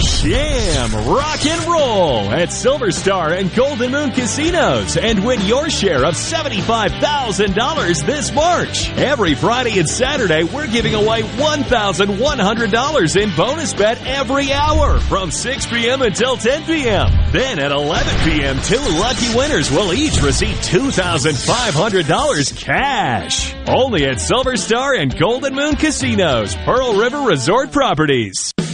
[0.00, 6.04] Jam, rock and roll at Silver Star and Golden Moon Casinos and win your share
[6.04, 8.90] of $75,000 this March.
[8.90, 15.66] Every Friday and Saturday, we're giving away $1,100 in bonus bet every hour from 6
[15.66, 16.02] p.m.
[16.02, 17.08] until 10 p.m.
[17.32, 23.54] Then at 11 p.m., two lucky winners will each receive $2,500 cash.
[23.66, 28.52] Only at Silver Star and Golden Moon Casinos, Pearl River Resort Properties.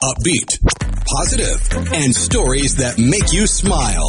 [0.00, 0.60] Upbeat,
[1.06, 4.08] positive, and stories that make you smile.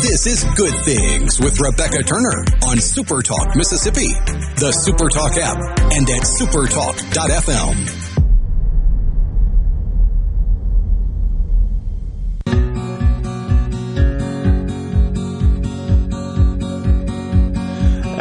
[0.00, 4.06] This is Good Things with Rebecca Turner on Super Talk Mississippi,
[4.58, 5.58] the Super Talk app,
[5.90, 7.74] and at supertalk.fm.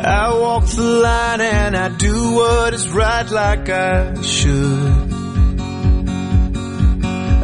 [0.03, 5.12] I walk the line and I do what is right like I should.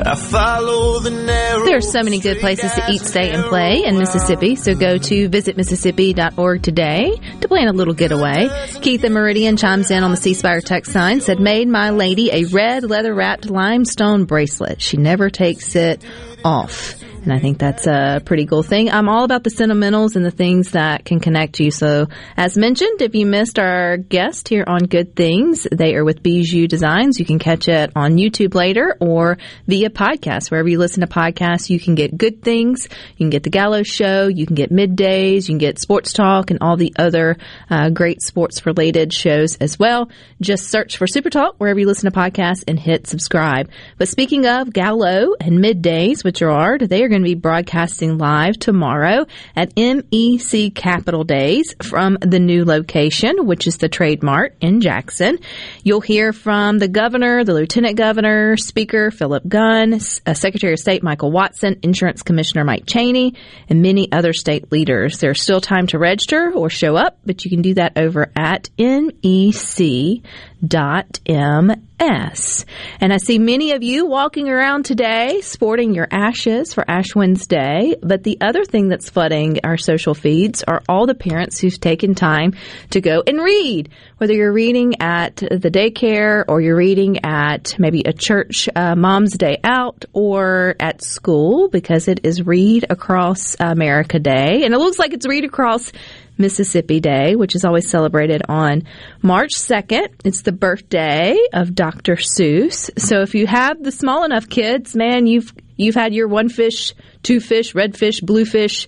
[0.09, 1.65] I follow the narrow.
[1.65, 4.55] There are so many good places to eat, stay, and play in Mississippi.
[4.55, 8.49] So go to visitmississippi.org today to plan a little getaway.
[8.81, 12.31] Keith and Meridian chimes in on the C Spire text sign, said, made my lady
[12.31, 14.81] a red leather wrapped limestone bracelet.
[14.81, 16.03] She never takes it
[16.43, 16.95] off.
[17.29, 18.89] And I think that's a pretty cool thing.
[18.89, 21.69] I'm all about the sentimentals and the things that can connect you.
[21.69, 26.23] So, as mentioned, if you missed our guest here on Good Things, they are with
[26.23, 27.19] Bijou Designs.
[27.19, 29.37] You can catch it on YouTube later or
[29.67, 30.49] via podcast.
[30.49, 32.87] Wherever you listen to podcasts, you can get Good Things.
[33.17, 34.27] You can get The Gallo Show.
[34.27, 35.43] You can get Middays.
[35.43, 37.37] You can get Sports Talk and all the other
[37.69, 40.09] uh, great sports related shows as well.
[40.41, 43.69] Just search for Super Talk wherever you listen to podcasts and hit subscribe.
[43.99, 48.57] But speaking of Gallo and Middays, which are they are going to be broadcasting live
[48.57, 54.81] tomorrow at MEC Capital Days from the new location, which is the Trade Mart in
[54.81, 55.39] Jackson.
[55.83, 59.93] You'll hear from the governor, the lieutenant governor, speaker Philip Gunn,
[60.25, 63.35] uh, Secretary of State Michael Watson, Insurance Commissioner Mike Chaney,
[63.69, 65.19] and many other state leaders.
[65.19, 68.69] There's still time to register or show up, but you can do that over at
[68.77, 70.23] MEC
[70.65, 72.65] dot ms.
[72.99, 77.95] And I see many of you walking around today sporting your ashes for Ash Wednesday.
[78.01, 82.15] But the other thing that's flooding our social feeds are all the parents who've taken
[82.15, 82.53] time
[82.91, 83.89] to go and read.
[84.17, 89.37] Whether you're reading at the daycare or you're reading at maybe a church uh, mom's
[89.37, 94.63] day out or at school because it is Read Across America Day.
[94.63, 95.93] And it looks like it's Read Across
[96.39, 98.83] Mississippi Day, which is always celebrated on
[99.21, 100.07] March 2nd.
[100.23, 102.15] It's the birthday of Dr.
[102.15, 102.89] Seuss.
[102.97, 106.93] So if you have the small enough kids, man, you've you've had your one fish,
[107.21, 108.87] two fish, red fish, blue fish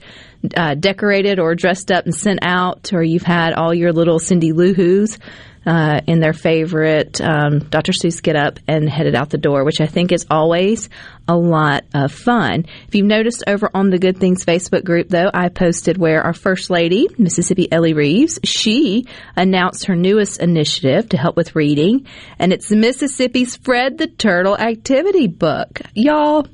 [0.56, 4.54] uh, decorated or dressed up and sent out, or you've had all your little Cindy
[4.54, 5.20] Lou Who's.
[5.64, 7.92] Uh, in their favorite um, Dr.
[7.92, 10.90] Seuss get up and headed out the door, which I think is always
[11.28, 12.66] a lot of fun.
[12.88, 16.34] If you've noticed over on the Good Things Facebook group, though, I posted where our
[16.34, 19.06] First Lady, Mississippi Elee Reeves, she
[19.36, 22.08] announced her newest initiative to help with reading,
[22.40, 25.82] and it's the Mississippi's Fred the Turtle activity book.
[25.94, 26.48] Y'all,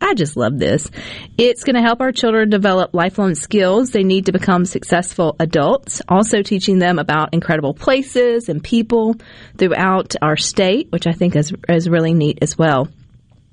[0.00, 0.90] I just love this.
[1.36, 6.02] It's going to help our children develop lifelong skills they need to become successful adults,
[6.08, 9.16] also teaching them about incredible places and people
[9.58, 12.88] throughout our state, which I think is, is really neat as well.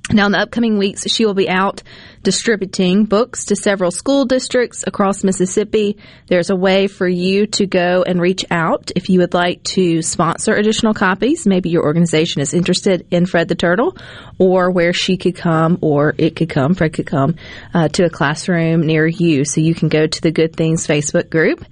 [0.09, 1.83] Now, in the upcoming weeks, she will be out
[2.23, 5.97] distributing books to several school districts across Mississippi.
[6.27, 10.01] There's a way for you to go and reach out if you would like to
[10.01, 11.45] sponsor additional copies.
[11.45, 13.97] Maybe your organization is interested in Fred the Turtle,
[14.37, 17.35] or where she could come, or it could come, Fred could come
[17.73, 19.43] uh, to a classroom near you.
[19.43, 21.65] So you can go to the Good Things Facebook group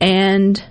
[0.00, 0.62] and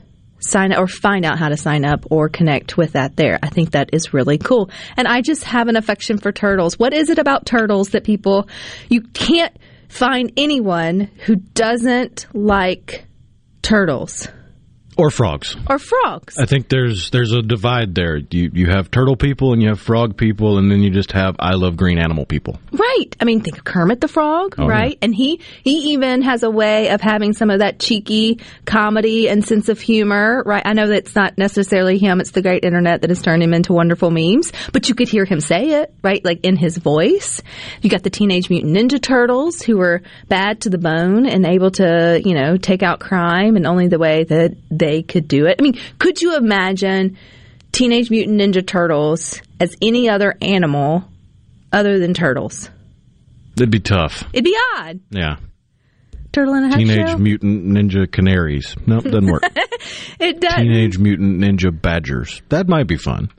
[0.41, 3.39] sign up or find out how to sign up or connect with that there.
[3.41, 4.69] I think that is really cool.
[4.97, 6.77] And I just have an affection for turtles.
[6.77, 8.49] What is it about turtles that people,
[8.89, 9.55] you can't
[9.89, 13.05] find anyone who doesn't like
[13.61, 14.27] turtles?
[14.97, 15.55] Or frogs.
[15.69, 16.37] Or frogs.
[16.37, 18.17] I think there's there's a divide there.
[18.17, 21.35] You you have turtle people and you have frog people and then you just have
[21.39, 22.59] I love green animal people.
[22.71, 23.15] Right.
[23.19, 24.91] I mean, think of Kermit the Frog, Oh, right?
[24.91, 24.97] yeah.
[25.03, 29.45] And he he even has a way of having some of that cheeky comedy and
[29.45, 30.61] sense of humor, right?
[30.65, 33.73] I know that's not necessarily him; it's the great internet that has turned him into
[33.73, 34.51] wonderful memes.
[34.73, 36.23] But you could hear him say it, right?
[36.23, 37.41] Like in his voice.
[37.81, 41.71] You got the Teenage Mutant Ninja Turtles, who were bad to the bone and able
[41.71, 45.57] to, you know, take out crime in only the way that they could do it.
[45.59, 47.15] I mean, could you imagine
[47.71, 51.03] Teenage Mutant Ninja Turtles as any other animal
[51.71, 52.67] other than turtles?
[53.55, 54.23] It'd be tough.
[54.33, 54.99] It'd be odd.
[55.11, 55.35] Yeah.
[56.31, 57.17] Turtle in a Hat Teenage show.
[57.17, 58.75] Mutant Ninja Canaries.
[58.87, 59.43] Nope, doesn't work.
[60.19, 60.55] it does.
[60.55, 62.41] Teenage Mutant Ninja Badgers.
[62.49, 63.29] That might be fun.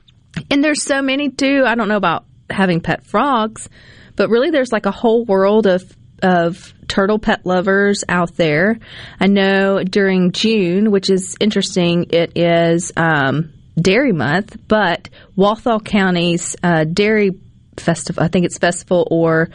[0.49, 1.63] And there's so many too.
[1.65, 3.67] I don't know about having pet frogs,
[4.15, 5.83] but really there's like a whole world of
[6.21, 8.77] of turtle pet lovers out there.
[9.19, 16.55] I know during June, which is interesting, it is um, Dairy Month, but Walthall County's
[16.61, 17.31] uh, Dairy
[17.77, 19.49] Festival, I think it's festival or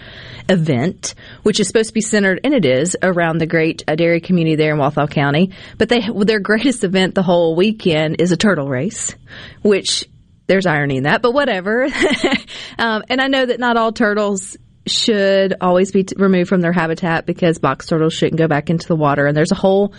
[0.49, 1.15] event,
[1.45, 4.57] which is supposed to be centered, and it is, around the great uh, dairy community
[4.57, 5.53] there in Walthall County.
[5.79, 9.15] But they their greatest event the whole weekend is a turtle race,
[9.63, 10.09] which
[10.49, 11.85] there's irony in that, but whatever.
[12.79, 14.57] um, and I know that not all turtles
[14.91, 18.87] should always be t- removed from their habitat because box turtles shouldn't go back into
[18.89, 19.27] the water.
[19.27, 19.93] And there's a whole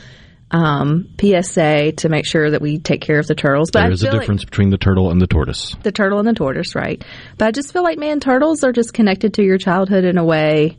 [0.51, 3.69] um, PSA to make sure that we take care of the turtles.
[3.71, 5.75] But There I is a feel like- difference between the turtle and the tortoise.
[5.83, 7.03] the turtle and the tortoise, right?
[7.37, 10.25] But I just feel like, man, turtles are just connected to your childhood in a
[10.25, 10.77] way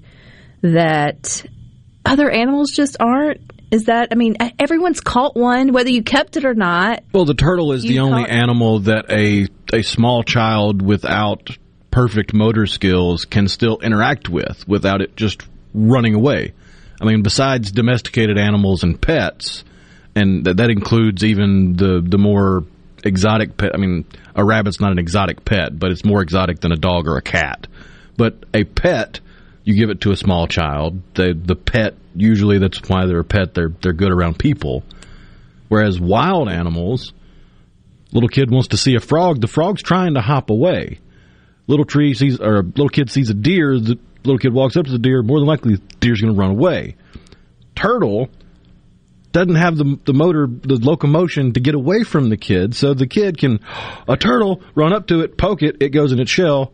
[0.62, 1.44] that
[2.04, 3.40] other animals just aren't.
[3.70, 7.04] Is that, I mean, everyone's caught one, whether you kept it or not.
[7.12, 11.56] Well, the turtle is the only caught- animal that a a small child without
[11.90, 15.42] perfect motor skills can still interact with without it just
[15.74, 16.52] running away.
[17.00, 19.64] I mean, besides domesticated animals and pets,
[20.14, 22.64] and th- that includes even the the more
[23.04, 23.70] exotic pet.
[23.74, 27.06] I mean, a rabbit's not an exotic pet, but it's more exotic than a dog
[27.06, 27.66] or a cat.
[28.16, 29.20] But a pet,
[29.64, 31.00] you give it to a small child.
[31.14, 33.54] The the pet usually that's why they're a pet.
[33.54, 34.84] They're they're good around people.
[35.68, 37.12] Whereas wild animals,
[38.12, 39.40] little kid wants to see a frog.
[39.40, 40.98] The frog's trying to hop away.
[41.66, 43.78] Little tree sees or little kid sees a deer.
[43.78, 45.22] The little kid walks up to the deer.
[45.22, 46.96] More than likely, the deer's going to run away.
[47.74, 48.28] Turtle
[49.32, 52.74] doesn't have the the motor, the locomotion to get away from the kid.
[52.74, 53.60] So the kid can
[54.08, 56.72] a turtle run up to it, poke it, it goes in its shell,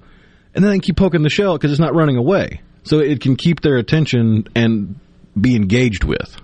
[0.55, 2.61] and then keep poking the shell because it's not running away.
[2.85, 4.99] So it can keep their attention and
[5.39, 6.37] be engaged with.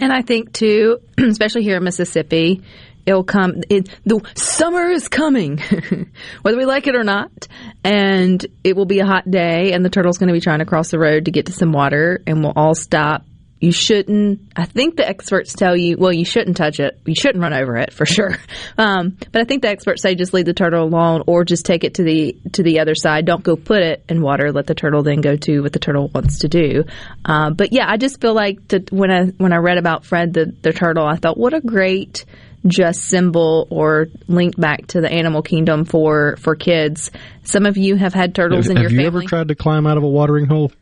[0.00, 2.62] And I think too, especially here in Mississippi,
[3.08, 3.62] it'll come.
[3.70, 5.58] It, the summer is coming,
[6.42, 7.48] whether we like it or not,
[7.82, 10.66] and it will be a hot day, and the turtle's going to be trying to
[10.66, 13.24] cross the road to get to some water, and we'll all stop.
[13.60, 14.52] You shouldn't.
[14.54, 17.00] I think the experts tell you, well, you shouldn't touch it.
[17.06, 18.36] You shouldn't run over it for sure.
[18.76, 21.82] Um, but I think the experts say just leave the turtle alone, or just take
[21.82, 23.26] it to the to the other side.
[23.26, 24.52] Don't go put it in water.
[24.52, 26.84] Let the turtle then go to what the turtle wants to do.
[27.24, 30.32] Um, but yeah, I just feel like to, when I when I read about Fred
[30.32, 32.24] the the turtle, I thought what a great
[32.66, 37.10] just symbol or link back to the animal kingdom for for kids.
[37.44, 39.20] Some of you have had turtles have in have your you family.
[39.24, 40.72] ever tried to climb out of a watering hole?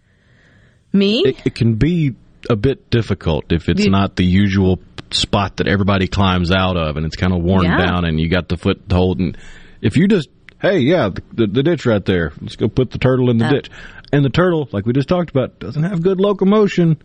[0.92, 1.22] Me?
[1.26, 2.14] It, it can be
[2.48, 6.96] a bit difficult if it's You- not the usual spot that everybody climbs out of,
[6.96, 7.76] and it's kind of worn Yeah.
[7.84, 9.20] down, and you got the foothold.
[9.20, 9.36] And
[9.80, 10.28] if you just,
[10.60, 13.46] hey, yeah, the, the, the ditch right there, let's go put the turtle in the
[13.46, 13.50] Oh.
[13.52, 13.70] ditch,
[14.12, 16.96] and the turtle, like we just talked about, doesn't have good locomotion.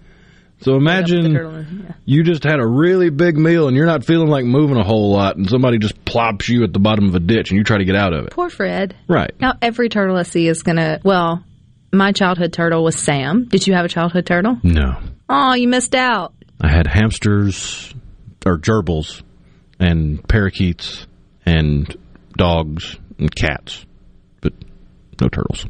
[0.61, 4.77] So imagine you just had a really big meal and you're not feeling like moving
[4.77, 7.57] a whole lot, and somebody just plops you at the bottom of a ditch and
[7.57, 8.31] you try to get out of it.
[8.31, 8.95] Poor Fred.
[9.07, 9.31] Right.
[9.39, 10.99] Now every turtle I see is gonna.
[11.03, 11.43] Well,
[11.91, 13.45] my childhood turtle was Sam.
[13.45, 14.57] Did you have a childhood turtle?
[14.63, 14.99] No.
[15.27, 16.33] Oh, you missed out.
[16.61, 17.93] I had hamsters
[18.45, 19.23] or gerbils
[19.79, 21.07] and parakeets
[21.45, 21.95] and
[22.37, 23.83] dogs and cats,
[24.41, 24.53] but
[25.19, 25.65] no turtles.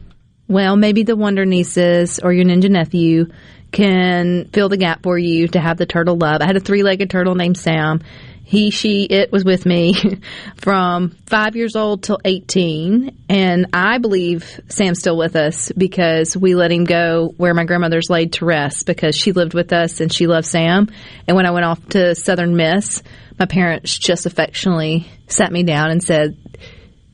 [0.50, 3.28] Well, maybe the Wonder Nieces or your Ninja Nephew
[3.72, 6.42] can fill the gap for you to have the turtle love.
[6.42, 8.02] I had a three legged turtle named Sam.
[8.44, 9.96] He, she, it was with me
[10.58, 13.24] from five years old till 18.
[13.30, 18.10] And I believe Sam's still with us because we let him go where my grandmother's
[18.10, 20.90] laid to rest because she lived with us and she loved Sam.
[21.28, 23.02] And when I went off to Southern Miss,
[23.40, 26.38] my parents just affectionately sat me down and said,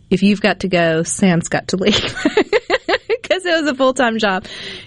[0.10, 2.16] if you've got to go, Sam's got to leave.
[3.28, 4.46] Because it was a full time job,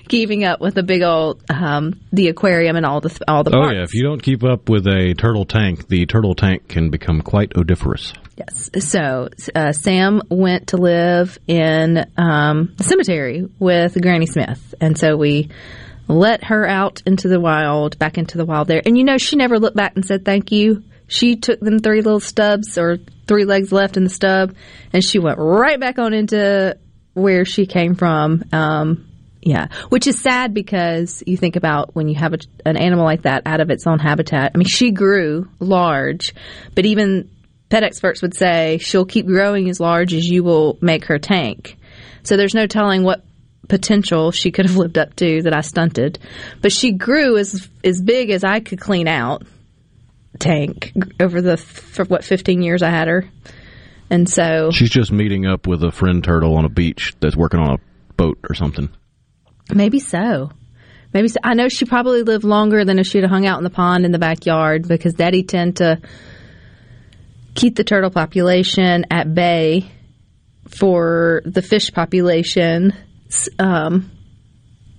[0.08, 3.54] keeping up with the big old um, the aquarium and all the all the.
[3.54, 6.90] Oh yeah, if you don't keep up with a turtle tank, the turtle tank can
[6.90, 8.14] become quite odoriferous.
[8.36, 8.70] Yes.
[8.78, 15.16] So uh, Sam went to live in um, the cemetery with Granny Smith, and so
[15.16, 15.50] we
[16.08, 18.82] let her out into the wild, back into the wild there.
[18.84, 20.82] And you know, she never looked back and said thank you.
[21.06, 24.54] She took them three little stubs or three legs left in the stub,
[24.92, 26.78] and she went right back on into
[27.20, 28.44] where she came from.
[28.52, 29.06] Um,
[29.42, 33.22] yeah, which is sad because you think about when you have a, an animal like
[33.22, 34.52] that out of its own habitat.
[34.54, 36.34] I mean, she grew large,
[36.74, 37.30] but even
[37.70, 41.78] pet experts would say she'll keep growing as large as you will make her tank.
[42.22, 43.24] So there's no telling what
[43.68, 46.18] potential she could have lived up to that I stunted.
[46.60, 49.44] But she grew as as big as I could clean out
[50.38, 51.56] tank over the
[52.08, 53.24] what 15 years I had her.
[54.10, 57.60] And so She's just meeting up with a friend turtle on a beach that's working
[57.60, 57.78] on a
[58.16, 58.90] boat or something.
[59.72, 60.50] Maybe so.
[61.12, 61.38] Maybe so.
[61.42, 64.04] I know she probably lived longer than if she'd have hung out in the pond
[64.04, 66.00] in the backyard because Daddy tend to
[67.54, 69.90] keep the turtle population at bay
[70.68, 72.92] for the fish population
[73.58, 74.10] um,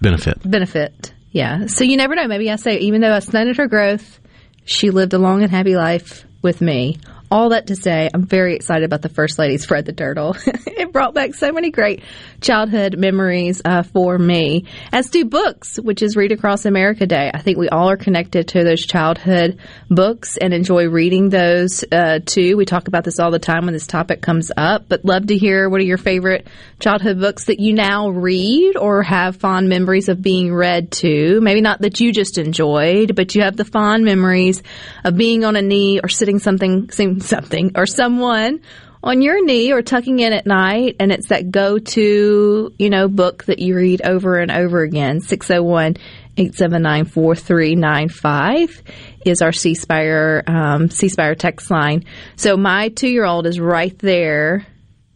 [0.01, 0.37] benefit.
[0.49, 1.67] Benefit, yeah.
[1.67, 2.27] So you never know.
[2.27, 4.19] Maybe I say, even though I stunted her growth,
[4.65, 6.99] she lived a long and happy life with me.
[7.31, 10.35] All that to say, I'm very excited about the First Lady's Fred the Turtle.
[10.45, 12.03] it brought back so many great
[12.41, 17.31] childhood memories uh, for me, as do books, which is Read Across America Day.
[17.33, 19.59] I think we all are connected to those childhood
[19.89, 22.57] books and enjoy reading those uh, too.
[22.57, 25.37] We talk about this all the time when this topic comes up, but love to
[25.37, 26.47] hear what are your favorite
[26.81, 31.39] childhood books that you now read or have fond memories of being read to.
[31.39, 34.61] Maybe not that you just enjoyed, but you have the fond memories
[35.05, 36.89] of being on a knee or sitting something,
[37.21, 38.61] something or someone
[39.03, 43.45] on your knee or tucking in at night and it's that go-to, you know, book
[43.45, 45.21] that you read over and over again.
[45.21, 45.97] 601
[46.37, 48.83] 879 4395
[49.25, 52.05] is our C Spire, um, text line.
[52.35, 54.65] So my two year old is right there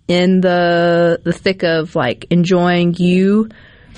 [0.08, 3.50] in the, the thick of like enjoying you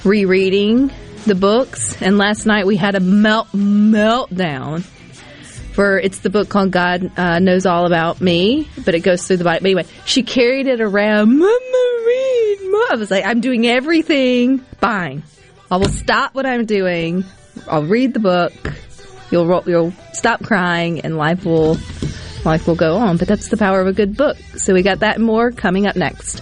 [0.03, 0.91] rereading
[1.25, 2.01] the books.
[2.01, 4.85] And last night we had a melt, meltdown
[5.77, 9.37] for it's the book called God uh, Knows All About Me, but it goes through
[9.37, 9.59] the Bible.
[9.61, 11.37] But anyway, she carried it around.
[11.37, 12.57] Mama, read.
[12.63, 12.87] Mama.
[12.89, 14.57] I was like, I'm doing everything.
[14.81, 15.21] Fine.
[15.69, 17.25] I will stop what I'm doing.
[17.69, 18.53] I'll read the book.
[19.29, 21.77] You'll you'll stop crying, and life will
[22.43, 23.17] life will go on.
[23.17, 24.37] But that's the power of a good book.
[24.55, 26.41] So we got that and more coming up next.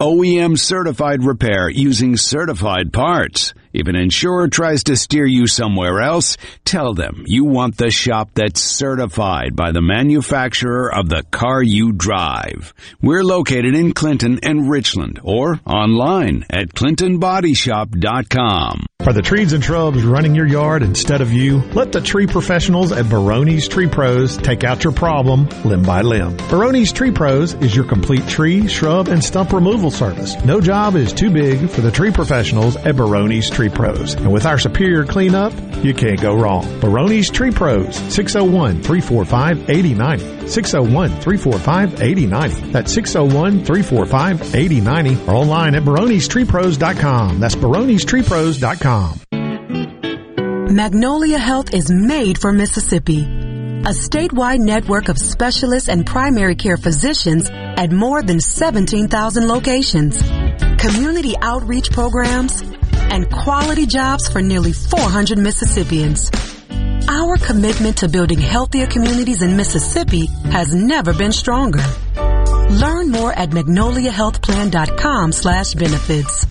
[0.00, 3.54] OEM certified repair using certified parts?
[3.72, 8.30] If an insurer tries to steer you somewhere else, tell them you want the shop
[8.34, 12.72] that's certified by the manufacturer of the car you drive.
[13.02, 18.86] We're located in Clinton and Richland or online at clintonbodyshop.com.
[19.06, 21.58] Are the trees and shrubs running your yard instead of you?
[21.72, 26.36] Let the tree professionals at Barone's Tree Pros take out your problem limb by limb.
[26.48, 30.36] Barone's Tree Pros is your complete tree, shrub, and stump removal service.
[30.44, 34.14] No job is too big for the tree professionals at Barone's Tree Pros.
[34.14, 35.52] And with our superior cleanup,
[35.82, 36.64] you can't go wrong.
[36.80, 40.38] Barone's Tree Pros, 601-345-8090.
[40.48, 42.72] 601-345-8090.
[42.72, 47.40] That's 601-345-8090 or online at baronestreepros.com.
[47.40, 49.20] That's baronestreepros.com.
[50.74, 53.24] Magnolia Health is made for Mississippi.
[53.24, 60.20] A statewide network of specialists and primary care physicians at more than 17,000 locations.
[60.78, 62.62] Community outreach programs
[63.10, 66.30] and quality jobs for nearly 400 Mississippians.
[67.08, 71.82] Our commitment to building healthier communities in Mississippi has never been stronger.
[72.70, 76.46] Learn more at magnoliahealthplan.com slash benefits.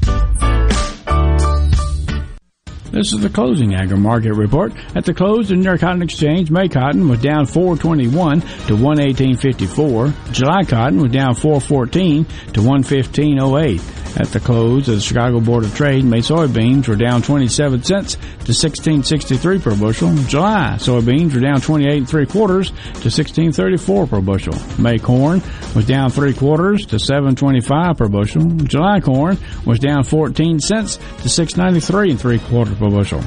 [2.97, 4.73] This is the closing agri market report.
[4.95, 10.31] At the close, the New York Cotton Exchange, May cotton was down 421 to 118.54.
[10.33, 14.06] July cotton was down 414 to 115.08.
[14.15, 18.15] At the close of the Chicago Board of Trade, May soybeans were down 27 cents
[18.15, 20.15] to 16.63 per bushel.
[20.27, 24.55] July soybeans were down 28 and three quarters to 16.34 per bushel.
[24.81, 25.41] May corn
[25.75, 28.45] was down three quarters to 7.25 per bushel.
[28.65, 33.21] July corn was down 14 cents to 6.93 and three quarters per bushel.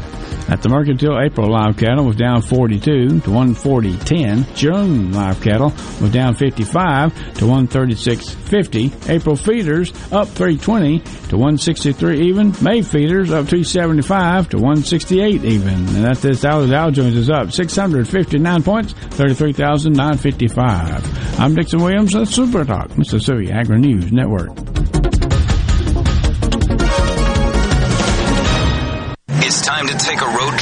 [0.51, 4.57] At the Mercantile, April live cattle was down 42 to 140.10.
[4.57, 9.09] June live cattle was down 55 to 136.50.
[9.09, 10.99] April feeders up 320
[11.29, 12.53] to 163 even.
[12.61, 15.73] May feeders up 275 to 168 even.
[15.73, 21.39] And that's this Dow, Dow Jones is up 659 points, 33,955.
[21.39, 24.51] I'm Dixon Williams at Super Talk, Mississippi Agri News Network.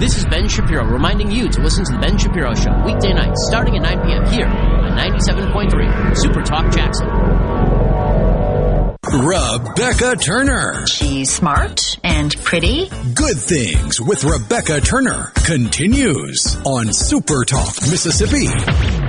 [0.00, 3.46] This is Ben Shapiro reminding you to listen to The Ben Shapiro Show weekday nights
[3.46, 4.24] starting at 9 p.m.
[4.32, 7.06] here on 97.3 Super Talk Jackson.
[9.12, 10.86] Rebecca Turner.
[10.86, 12.88] She's smart and pretty.
[13.14, 18.99] Good Things with Rebecca Turner continues on Super Talk Mississippi.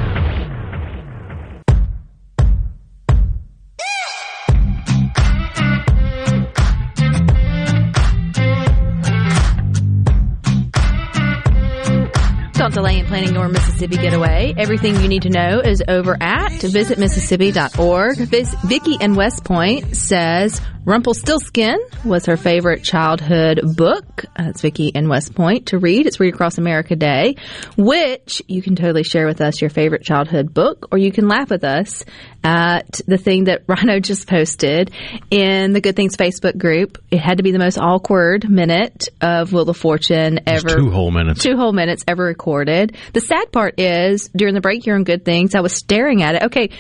[12.82, 14.56] Delay in planning your Mississippi getaway.
[14.58, 18.18] Everything you need to know is over at visitmississippi.org.
[18.18, 24.26] Vis- Vicky in West Point says Rumpelstiltskin was her favorite childhood book.
[24.36, 26.08] Uh, That's Vicky in West Point to read.
[26.08, 27.36] It's Read Across America Day,
[27.78, 31.52] which you can totally share with us your favorite childhood book, or you can laugh
[31.52, 32.04] with us
[32.44, 34.90] at the thing that Rhino just posted
[35.30, 36.98] in the Good Things Facebook group.
[37.12, 40.78] It had to be the most awkward minute of Wheel of Fortune ever.
[40.78, 41.44] Two whole minutes.
[41.44, 42.98] Two whole minutes ever recorded.
[43.14, 46.36] The sad part is during the break here on Good Things, I was staring at
[46.36, 46.44] it.
[46.46, 46.72] Okay.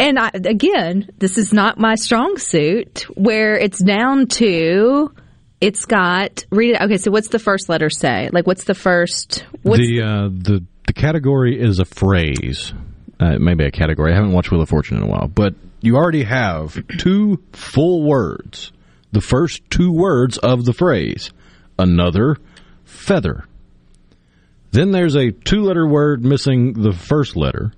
[0.00, 5.12] And I, again, this is not my strong suit where it's down to,
[5.60, 6.82] it's got, read it.
[6.82, 6.96] Okay.
[6.96, 8.30] So what's the first letter say?
[8.32, 12.72] Like what's the first, what's, the uh, the the category is a phrase.
[13.20, 14.12] Uh, maybe a category.
[14.12, 18.02] I haven't watched Wheel of Fortune in a while, but you already have two full
[18.02, 18.72] words.
[19.12, 21.30] The first two words of the phrase.
[21.78, 22.38] Another
[22.84, 23.44] feather.
[24.70, 27.72] Then there's a two-letter word missing the first letter,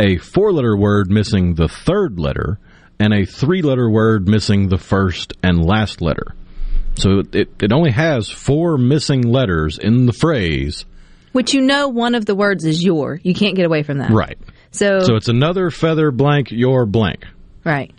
[0.00, 2.58] a four-letter word missing the third letter,
[2.98, 6.34] and a three-letter word missing the first and last letter.
[6.96, 10.84] So it, it only has four missing letters in the phrase.
[11.32, 13.18] Which you know one of the words is your.
[13.22, 14.10] You can't get away from that.
[14.10, 14.38] Right.
[14.70, 17.24] So, So it's another feather blank your blank.
[17.64, 17.92] right.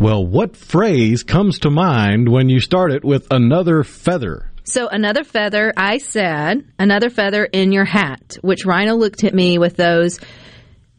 [0.00, 4.50] Well, what phrase comes to mind when you start it with another feather?
[4.64, 9.58] So another feather, I said, another feather in your hat, which Rhino looked at me
[9.58, 10.18] with those,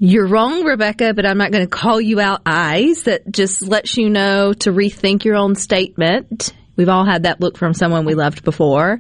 [0.06, 3.96] you're wrong, Rebecca, but I'm not going to call you out eyes that just lets
[3.96, 6.54] you know to rethink your own statement.
[6.76, 9.00] We've all had that look from someone we loved before,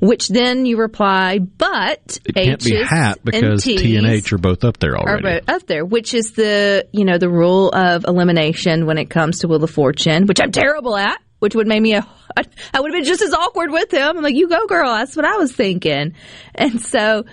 [0.00, 4.38] which then you reply, but It can't be hat because and T and H are
[4.38, 5.26] both up there already.
[5.28, 9.10] are both up there, which is the you know the rule of elimination when it
[9.10, 11.20] comes to Wheel of Fortune, which I'm terrible at.
[11.40, 12.06] Which would make me a,
[12.72, 14.16] I would have been just as awkward with him.
[14.16, 14.92] I'm like, you go, girl.
[14.94, 16.14] That's what I was thinking.
[16.54, 17.26] And so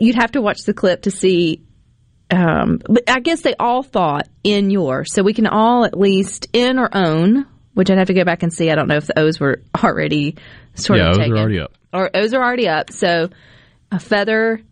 [0.00, 1.62] you'd have to watch the clip to see.
[2.30, 6.46] Um, but I guess they all thought in your, so we can all at least
[6.52, 8.70] in or own, which I'd have to go back and see.
[8.70, 10.36] I don't know if the O's were already
[10.74, 11.72] sort Yeah, of O's are already up.
[11.92, 12.92] Or O's are already up.
[12.92, 13.30] So
[13.90, 14.62] a feather.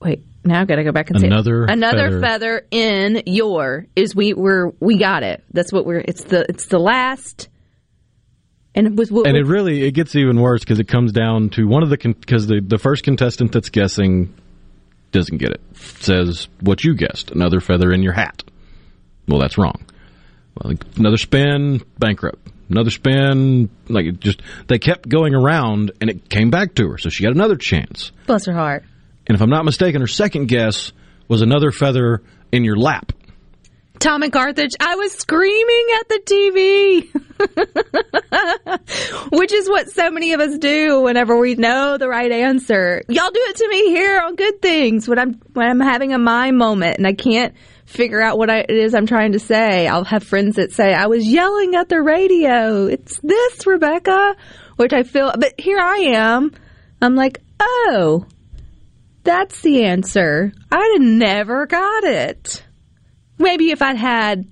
[0.00, 1.26] Wait, now I've got to go back and see.
[1.26, 2.20] Another another feather.
[2.20, 5.44] feather in your is we we're we got it.
[5.52, 6.02] That's what we're.
[6.04, 7.48] It's the it's the last.
[8.74, 11.66] And with what and it really it gets even worse because it comes down to
[11.66, 14.34] one of the because the the first contestant that's guessing
[15.16, 15.60] doesn't get it.
[16.00, 18.42] Says what you guessed, another feather in your hat.
[19.26, 19.84] Well, that's wrong.
[20.54, 22.48] Well, another spin, bankrupt.
[22.68, 26.98] Another spin, like it just they kept going around, and it came back to her,
[26.98, 28.10] so she got another chance.
[28.26, 28.84] bless her heart.
[29.26, 30.92] And if I'm not mistaken, her second guess
[31.28, 33.12] was another feather in your lap.
[33.98, 37.12] Tom and Carthage, I was screaming at the TV,
[39.32, 43.02] which is what so many of us do whenever we know the right answer.
[43.08, 46.18] Y'all do it to me here on Good Things when I'm when I'm having a
[46.18, 47.54] my moment and I can't
[47.86, 49.86] figure out what I, it is I'm trying to say.
[49.86, 52.86] I'll have friends that say I was yelling at the radio.
[52.86, 54.36] It's this, Rebecca,
[54.76, 55.32] which I feel.
[55.38, 56.52] But here I am.
[57.00, 58.26] I'm like, oh,
[59.22, 60.52] that's the answer.
[60.70, 62.65] I never got it.
[63.38, 64.46] Maybe if I'd had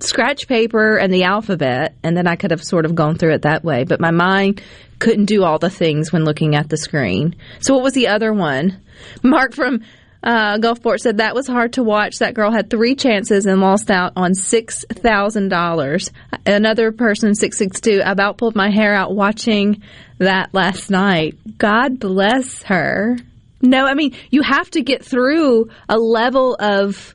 [0.00, 3.42] scratch paper and the alphabet, and then I could have sort of gone through it
[3.42, 3.84] that way.
[3.84, 4.62] But my mind
[4.98, 7.36] couldn't do all the things when looking at the screen.
[7.60, 8.80] So what was the other one?
[9.22, 9.82] Mark from
[10.22, 12.18] uh, Gulfport said that was hard to watch.
[12.18, 16.10] That girl had three chances and lost out on six thousand dollars.
[16.46, 19.82] Another person, six six two, about pulled my hair out watching
[20.18, 21.36] that last night.
[21.58, 23.16] God bless her.
[23.60, 27.14] No, I mean you have to get through a level of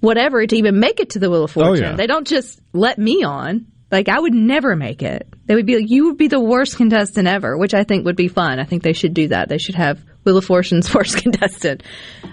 [0.00, 1.84] whatever to even make it to the Wheel of Oh, Fortune.
[1.84, 1.96] yeah.
[1.96, 3.66] They don't just let me on.
[3.90, 5.26] Like I would never make it.
[5.46, 8.14] They would be like, you would be the worst contestant ever, which I think would
[8.16, 8.60] be fun.
[8.60, 9.48] I think they should do that.
[9.48, 11.82] They should have Wheel of Fortune's worst contestant.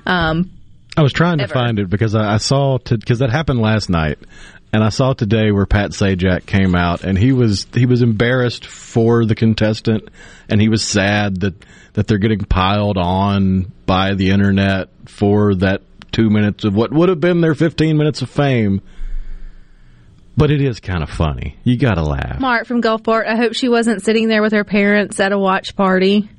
[0.06, 0.52] Um,
[0.96, 4.18] I was trying to find it because I, I saw because that happened last night,
[4.74, 8.66] and I saw today where Pat Sajak came out and he was he was embarrassed
[8.66, 10.10] for the contestant,
[10.50, 11.54] and he was sad that
[11.94, 15.82] that they're getting piled on by the internet for that
[16.18, 18.82] two minutes of what would have been their fifteen minutes of fame.
[20.36, 21.58] But it is kind of funny.
[21.64, 22.40] You got to laugh.
[22.40, 23.28] Mark from Gulfport.
[23.28, 26.30] I hope she wasn't sitting there with her parents at a watch party.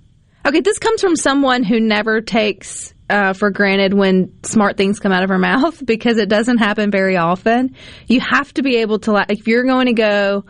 [0.45, 5.13] Okay, this comes from someone who never takes uh, for granted when smart things come
[5.13, 7.77] out of her mouth because it doesn't happen very often.
[8.07, 9.27] You have to be able to laugh.
[9.31, 10.45] If you're going to go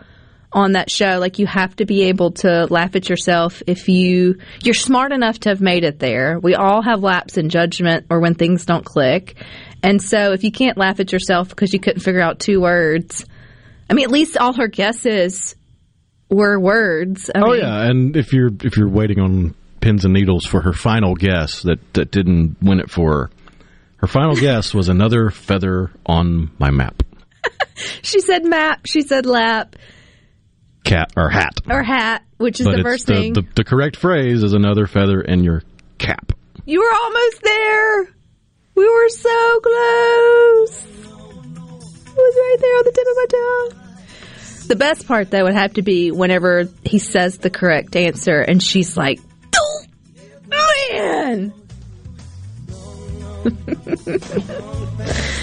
[0.52, 4.38] on that show, like you have to be able to laugh at yourself if you
[4.62, 6.38] you're smart enough to have made it there.
[6.38, 9.42] We all have laps in judgment or when things don't click.
[9.82, 13.26] And so if you can't laugh at yourself because you couldn't figure out two words,
[13.90, 15.54] I mean, at least all her guesses
[16.30, 17.30] were words.
[17.34, 20.62] I oh mean, yeah, and if you're if you're waiting on pins and needles for
[20.62, 23.30] her final guess that that didn't win it for her,
[23.96, 27.02] her final guess was another feather on my map.
[28.02, 28.86] She said map.
[28.86, 29.76] She said lap
[30.84, 31.60] Cat or hat.
[31.68, 33.32] or hat, which is but the first the, thing.
[33.34, 35.62] the the correct phrase is another feather in your
[35.98, 36.32] cap.
[36.64, 38.14] You were almost there.
[38.74, 40.84] We were so close.
[42.06, 43.88] It was right there on the tip of my tongue.
[44.68, 48.62] The best part, though, would have to be whenever he says the correct answer and
[48.62, 49.18] she's like,
[49.56, 49.84] "Oh,
[50.50, 51.54] man.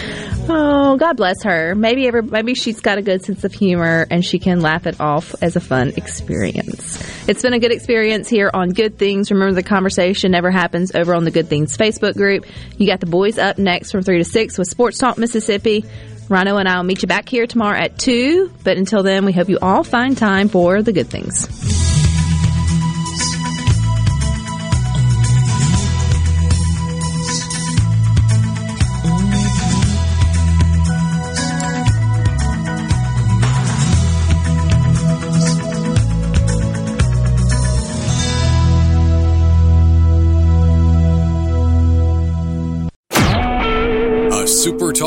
[0.49, 1.75] oh, God bless her.
[1.75, 4.99] Maybe every, maybe she's got a good sense of humor and she can laugh it
[4.99, 7.01] off as a fun experience.
[7.27, 9.31] It's been a good experience here on Good Things.
[9.31, 12.45] Remember, the conversation never happens over on the Good Things Facebook group.
[12.77, 15.85] You got the boys up next from 3 to 6 with Sports Talk Mississippi.
[16.29, 18.51] Rhino and I will meet you back here tomorrow at 2.
[18.63, 21.84] But until then, we hope you all find time for the good things.